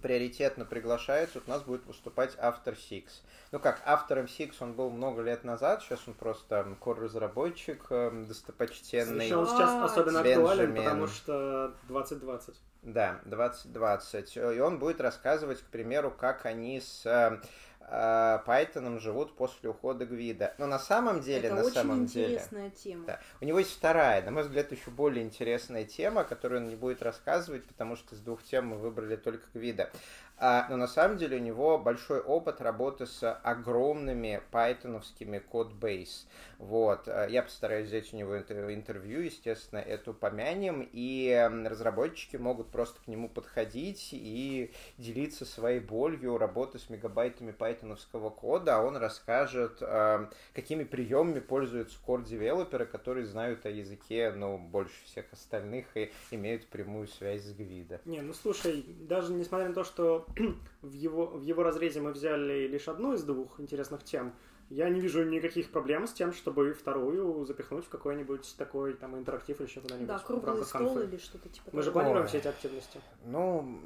приоритетно 0.00 0.64
приглашается, 0.64 1.40
вот 1.40 1.48
у 1.48 1.50
нас 1.50 1.62
будет 1.62 1.84
выступать 1.84 2.34
автор 2.38 2.74
Six. 2.74 3.08
Ну 3.52 3.58
как, 3.58 3.82
автором 3.84 4.26
Six 4.26 4.54
он 4.60 4.74
был 4.74 4.88
много 4.90 5.22
лет 5.22 5.44
назад, 5.44 5.82
сейчас 5.82 6.00
он 6.06 6.14
просто 6.14 6.76
кор-разработчик 6.80 7.86
эм, 7.90 8.26
достопочтенный. 8.26 9.26
Еще 9.26 9.36
он 9.36 9.46
сейчас 9.46 9.90
особенно 9.90 10.20
актуален, 10.20 10.74
потому 10.74 11.06
что 11.06 11.74
2020. 11.88 12.54
Да, 12.82 13.20
2020. 13.24 14.36
И 14.36 14.40
он 14.40 14.78
будет 14.78 15.00
рассказывать, 15.00 15.60
к 15.60 15.66
примеру, 15.66 16.10
как 16.10 16.46
они 16.46 16.80
с 16.80 17.40
э, 17.88 18.38
э, 18.44 18.48
Python 18.48 18.98
живут 18.98 19.36
после 19.36 19.70
ухода 19.70 20.06
Гвида. 20.06 20.54
Но 20.58 20.66
на 20.66 20.78
самом 20.78 21.20
деле, 21.20 21.48
это 21.48 21.56
на 21.56 21.62
очень 21.62 21.74
самом 21.74 22.06
деле... 22.06 22.34
интересная 22.34 22.70
тема. 22.70 23.06
Да. 23.06 23.20
У 23.40 23.44
него 23.44 23.58
есть 23.58 23.72
вторая, 23.72 24.22
на 24.22 24.30
мой 24.30 24.42
взгляд, 24.42 24.72
еще 24.72 24.90
более 24.90 25.24
интересная 25.24 25.84
тема, 25.84 26.24
которую 26.24 26.62
он 26.62 26.68
не 26.68 26.76
будет 26.76 27.02
рассказывать, 27.02 27.64
потому 27.64 27.96
что 27.96 28.14
из 28.14 28.20
двух 28.20 28.42
тем 28.42 28.68
мы 28.68 28.78
выбрали 28.78 29.16
только 29.16 29.46
Гвида. 29.54 29.90
А, 30.36 30.66
но 30.68 30.76
на 30.76 30.88
самом 30.88 31.16
деле 31.16 31.36
у 31.36 31.40
него 31.40 31.78
большой 31.78 32.20
опыт 32.20 32.60
работы 32.60 33.06
с 33.06 33.32
огромными 33.42 34.42
пайтоновскими 34.50 35.38
код-бейс. 35.38 36.26
Вот. 36.58 37.06
А, 37.06 37.26
я 37.28 37.42
постараюсь 37.42 37.86
взять 37.86 38.12
у 38.12 38.16
него 38.16 38.38
интервью, 38.38 39.20
естественно, 39.20 39.78
это 39.78 40.10
упомянем, 40.10 40.88
и 40.92 41.50
разработчики 41.66 42.36
могут 42.36 42.70
просто 42.70 43.00
к 43.00 43.06
нему 43.06 43.28
подходить 43.28 44.08
и 44.12 44.72
делиться 44.98 45.44
своей 45.44 45.80
болью 45.80 46.36
работы 46.36 46.78
с 46.78 46.90
мегабайтами 46.90 47.52
пайтоновского 47.52 48.30
кода, 48.30 48.78
а 48.78 48.82
он 48.82 48.96
расскажет, 48.96 49.78
а, 49.82 50.28
какими 50.52 50.82
приемами 50.84 51.40
пользуются 51.40 51.96
core-девелоперы, 52.04 52.86
которые 52.86 53.26
знают 53.26 53.66
о 53.66 53.70
языке, 53.70 54.32
ну, 54.34 54.58
больше 54.58 54.94
всех 55.04 55.32
остальных 55.32 55.86
и 55.96 56.12
имеют 56.32 56.66
прямую 56.66 57.06
связь 57.06 57.42
с 57.42 57.52
Гвида. 57.52 58.00
Не, 58.04 58.20
ну 58.20 58.32
слушай, 58.34 58.84
даже 59.08 59.32
несмотря 59.32 59.68
на 59.68 59.74
то, 59.74 59.84
что 59.84 60.23
в 60.82 60.92
его, 60.92 61.26
в 61.26 61.42
его 61.42 61.62
разрезе 61.62 62.00
мы 62.00 62.12
взяли 62.12 62.66
лишь 62.66 62.88
одну 62.88 63.14
из 63.14 63.22
двух 63.24 63.60
интересных 63.60 64.04
тем, 64.04 64.34
я 64.70 64.88
не 64.88 65.00
вижу 65.00 65.24
никаких 65.24 65.70
проблем 65.70 66.06
с 66.06 66.12
тем, 66.12 66.32
чтобы 66.32 66.72
вторую 66.72 67.44
запихнуть 67.44 67.84
в 67.84 67.88
какой-нибудь 67.88 68.54
такой 68.56 68.94
там 68.94 69.16
интерактив 69.16 69.60
или 69.60 69.68
еще 69.68 69.80
куда-нибудь. 69.80 70.08
Да, 70.08 70.18
круглый 70.18 70.64
стол 70.64 70.98
или 71.00 71.16
что-то 71.18 71.48
типа 71.48 71.70
Мы 71.72 71.82
же 71.82 71.92
планируем 71.92 72.26
все 72.26 72.38
эти 72.38 72.48
активности. 72.48 73.00
Ну, 73.24 73.80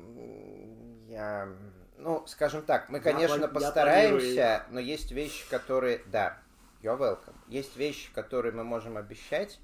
я... 1.08 1.48
Ну, 1.96 2.24
скажем 2.26 2.62
так, 2.62 2.88
мы, 2.90 3.00
конечно, 3.00 3.42
я 3.42 3.48
постараемся, 3.48 4.26
я 4.26 4.66
но 4.70 4.78
есть 4.78 5.10
вещи, 5.10 5.48
которые... 5.50 6.02
Да, 6.06 6.38
you're 6.80 6.96
welcome. 6.96 7.34
Есть 7.48 7.76
вещи, 7.76 8.12
которые 8.14 8.52
мы 8.52 8.62
можем 8.62 8.96
обещать, 8.96 9.58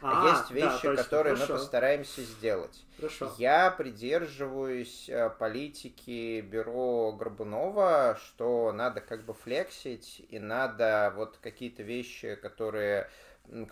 а, 0.00 0.22
а 0.24 0.30
есть 0.30 0.50
вещи, 0.50 0.96
да, 0.96 1.02
которые 1.02 1.34
Хорошо. 1.34 1.52
мы 1.52 1.58
постараемся 1.58 2.22
сделать. 2.22 2.84
Хорошо. 2.96 3.32
Я 3.38 3.70
придерживаюсь 3.70 5.08
э, 5.08 5.30
политики 5.30 6.40
бюро 6.40 7.12
Горбунова, 7.12 8.18
что 8.22 8.72
надо 8.72 9.00
как 9.00 9.24
бы 9.24 9.34
флексить, 9.34 10.24
и 10.30 10.38
надо 10.38 11.12
вот 11.16 11.38
какие-то 11.38 11.82
вещи, 11.82 12.36
которые 12.36 13.08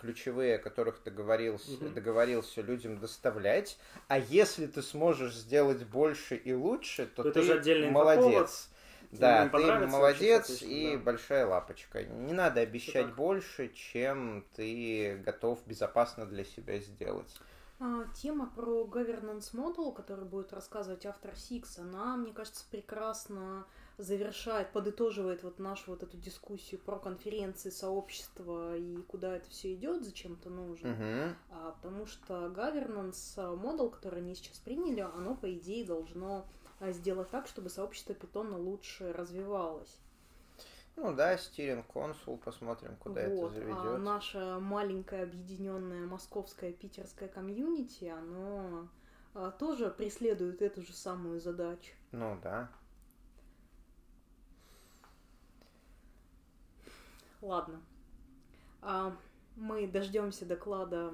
ключевые, 0.00 0.56
о 0.56 0.58
которых 0.58 0.98
ты 0.98 1.10
договорился, 1.10 1.72
угу. 1.72 1.88
договорился 1.90 2.62
людям 2.62 2.98
доставлять. 2.98 3.78
А 4.08 4.18
если 4.18 4.66
ты 4.66 4.82
сможешь 4.82 5.34
сделать 5.34 5.84
больше 5.84 6.36
и 6.36 6.52
лучше, 6.52 7.06
то, 7.06 7.24
то 7.24 7.32
ты 7.32 7.90
молодец. 7.90 8.70
Да, 9.18 9.48
ты 9.48 9.86
молодец 9.86 10.62
и 10.62 10.96
да. 10.96 11.02
большая 11.02 11.46
лапочка. 11.46 12.04
Не 12.04 12.32
надо 12.32 12.60
обещать 12.60 13.14
больше, 13.14 13.72
чем 13.72 14.44
ты 14.54 15.16
готов 15.24 15.58
безопасно 15.66 16.26
для 16.26 16.44
себя 16.44 16.78
сделать. 16.78 17.34
А, 17.78 18.04
тема 18.14 18.50
про 18.54 18.84
governance 18.84 19.52
model, 19.52 19.94
который 19.94 20.24
будет 20.24 20.52
рассказывать 20.52 21.04
автор 21.04 21.32
Six, 21.32 21.78
она, 21.78 22.16
мне 22.16 22.32
кажется, 22.32 22.64
прекрасно 22.70 23.66
завершает, 23.98 24.72
подытоживает 24.72 25.42
вот 25.42 25.58
нашу 25.58 25.92
вот 25.92 26.02
эту 26.02 26.16
дискуссию 26.16 26.80
про 26.80 26.98
конференции, 26.98 27.70
сообщества 27.70 28.76
и 28.76 28.96
куда 29.02 29.36
это 29.36 29.48
все 29.50 29.74
идет, 29.74 30.04
зачем 30.04 30.34
это 30.34 30.48
нужно. 30.48 30.88
Uh-huh. 30.88 31.34
А, 31.50 31.72
потому 31.72 32.06
что 32.06 32.46
governance 32.46 33.36
model, 33.36 33.90
который 33.90 34.20
они 34.20 34.34
сейчас 34.34 34.58
приняли, 34.58 35.00
оно, 35.00 35.34
по 35.34 35.52
идее, 35.52 35.84
должно 35.86 36.46
а, 36.64 36.65
сделать 36.80 37.30
так, 37.30 37.46
чтобы 37.46 37.70
сообщество 37.70 38.14
питона 38.14 38.56
лучше 38.56 39.12
развивалось. 39.12 39.98
Ну 40.96 41.14
да, 41.14 41.36
стиринг 41.36 41.86
консул, 41.86 42.38
посмотрим, 42.38 42.96
куда 42.96 43.28
вот. 43.28 43.52
это 43.52 43.60
заведет. 43.60 43.76
А 43.84 43.98
наше 43.98 44.58
маленькое 44.60 45.24
объединенное 45.24 46.06
московское 46.06 46.72
питерское 46.72 47.28
комьюнити, 47.28 48.06
оно 48.06 48.88
а, 49.34 49.50
тоже 49.50 49.90
преследует 49.90 50.62
эту 50.62 50.80
же 50.80 50.94
самую 50.94 51.38
задачу. 51.40 51.92
Ну 52.12 52.38
да. 52.42 52.70
Ладно. 57.42 57.82
А, 58.80 59.14
мы 59.54 59.86
дождемся 59.86 60.46
доклада 60.46 61.12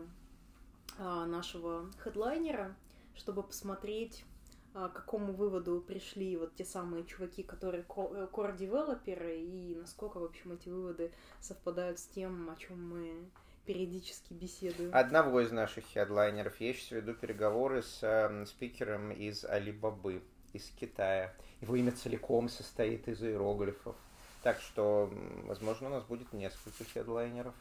а, 0.96 1.26
нашего 1.26 1.90
хедлайнера, 1.98 2.76
чтобы 3.16 3.42
посмотреть 3.42 4.24
а, 4.24 4.31
к 4.72 4.88
какому 4.88 5.32
выводу 5.32 5.80
пришли 5.80 6.36
вот 6.36 6.54
те 6.54 6.64
самые 6.64 7.04
чуваки, 7.04 7.42
которые 7.42 7.84
core-девелоперы, 7.84 9.38
и 9.38 9.74
насколько, 9.74 10.18
в 10.18 10.24
общем, 10.24 10.52
эти 10.52 10.68
выводы 10.68 11.12
совпадают 11.40 11.98
с 11.98 12.06
тем, 12.06 12.48
о 12.48 12.56
чем 12.56 12.88
мы 12.88 13.30
периодически 13.66 14.32
беседуем. 14.32 14.90
Одного 14.92 15.40
из 15.40 15.52
наших 15.52 15.84
хедлайнеров. 15.84 16.60
Я 16.60 16.72
сейчас 16.72 16.90
веду 16.92 17.14
переговоры 17.14 17.82
с 17.82 18.02
э, 18.02 18.46
спикером 18.46 19.12
из 19.12 19.44
Алибабы, 19.44 20.22
из 20.52 20.68
Китая. 20.70 21.34
Его 21.60 21.76
имя 21.76 21.92
целиком 21.92 22.48
состоит 22.48 23.08
из 23.08 23.22
иероглифов. 23.22 23.96
Так 24.42 24.60
что, 24.60 25.12
возможно, 25.44 25.88
у 25.88 25.90
нас 25.90 26.04
будет 26.04 26.32
несколько 26.32 26.84
хедлайнеров. 26.84 27.54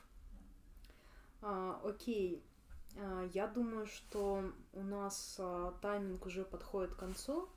А, 1.41 1.79
окей. 1.83 2.43
А, 2.97 3.27
я 3.33 3.47
думаю, 3.47 3.85
что 3.87 4.43
у 4.73 4.83
нас 4.83 5.35
а, 5.39 5.73
тайминг 5.81 6.25
уже 6.25 6.43
подходит 6.43 6.93
к 6.93 6.97
концу. 6.97 7.47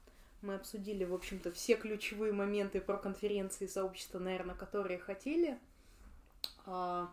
Мы 0.43 0.55
обсудили, 0.55 1.05
в 1.05 1.15
общем-то, 1.15 1.51
все 1.53 1.77
ключевые 1.77 2.33
моменты 2.33 2.81
про 2.81 2.99
конференции 2.99 3.67
сообщества, 3.67 4.19
наверное, 4.19 4.55
которые 4.55 4.99
хотели. 4.99 5.59
А, 6.67 7.11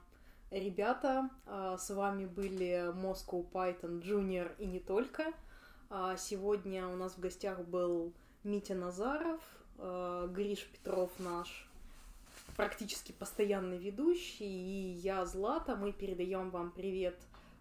ребята, 0.50 1.30
с 1.48 1.90
вами 1.90 2.26
были 2.26 2.94
Moscow 2.94 3.50
Python 3.50 4.02
Junior 4.02 4.52
и 4.58 4.66
не 4.66 4.80
только. 4.80 5.34
Сегодня 6.18 6.88
у 6.88 6.96
нас 6.96 7.14
в 7.14 7.20
гостях 7.20 7.60
был 7.60 8.14
Митя 8.44 8.76
Назаров, 8.76 9.42
Гриш 9.78 10.66
Петров 10.68 11.12
наш 11.20 11.70
практически 12.56 13.12
постоянный 13.12 13.78
ведущий, 13.78 14.46
и 14.46 14.92
я 15.00 15.26
Злата. 15.26 15.76
Мы 15.76 15.92
передаем 15.92 16.50
вам 16.50 16.72
привет 16.72 17.16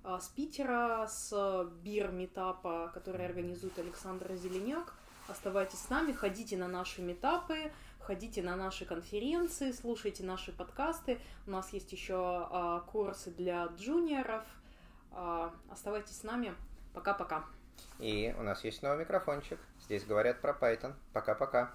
с 0.05 0.28
Питера, 0.28 1.07
с 1.07 1.64
бир 1.82 2.11
метапа, 2.11 2.90
который 2.94 3.26
организует 3.26 3.78
Александр 3.78 4.34
Зеленяк. 4.34 4.94
Оставайтесь 5.28 5.78
с 5.78 5.90
нами, 5.90 6.12
ходите 6.12 6.57
на 6.57 6.66
наши 6.66 7.03
метапы, 7.03 7.70
ходите 8.01 8.42
на 8.42 8.57
наши 8.57 8.84
конференции, 8.84 9.72
слушайте 9.72 10.24
наши 10.24 10.53
подкасты. 10.53 11.20
У 11.46 11.51
нас 11.51 11.72
есть 11.72 11.92
еще 11.92 12.16
а, 12.16 12.80
курсы 12.80 13.30
для 13.30 13.66
джуниоров. 13.66 14.44
А, 15.12 15.53
оставайтесь 15.70 16.16
с 16.18 16.22
нами. 16.24 16.55
Пока-пока. 16.94 17.44
И 17.98 18.34
у 18.38 18.42
нас 18.42 18.64
есть 18.64 18.82
новый 18.82 19.01
микрофончик. 19.01 19.61
Здесь 19.84 20.05
говорят 20.05 20.40
про 20.40 20.53
Python. 20.53 20.94
Пока-пока. 21.12 21.72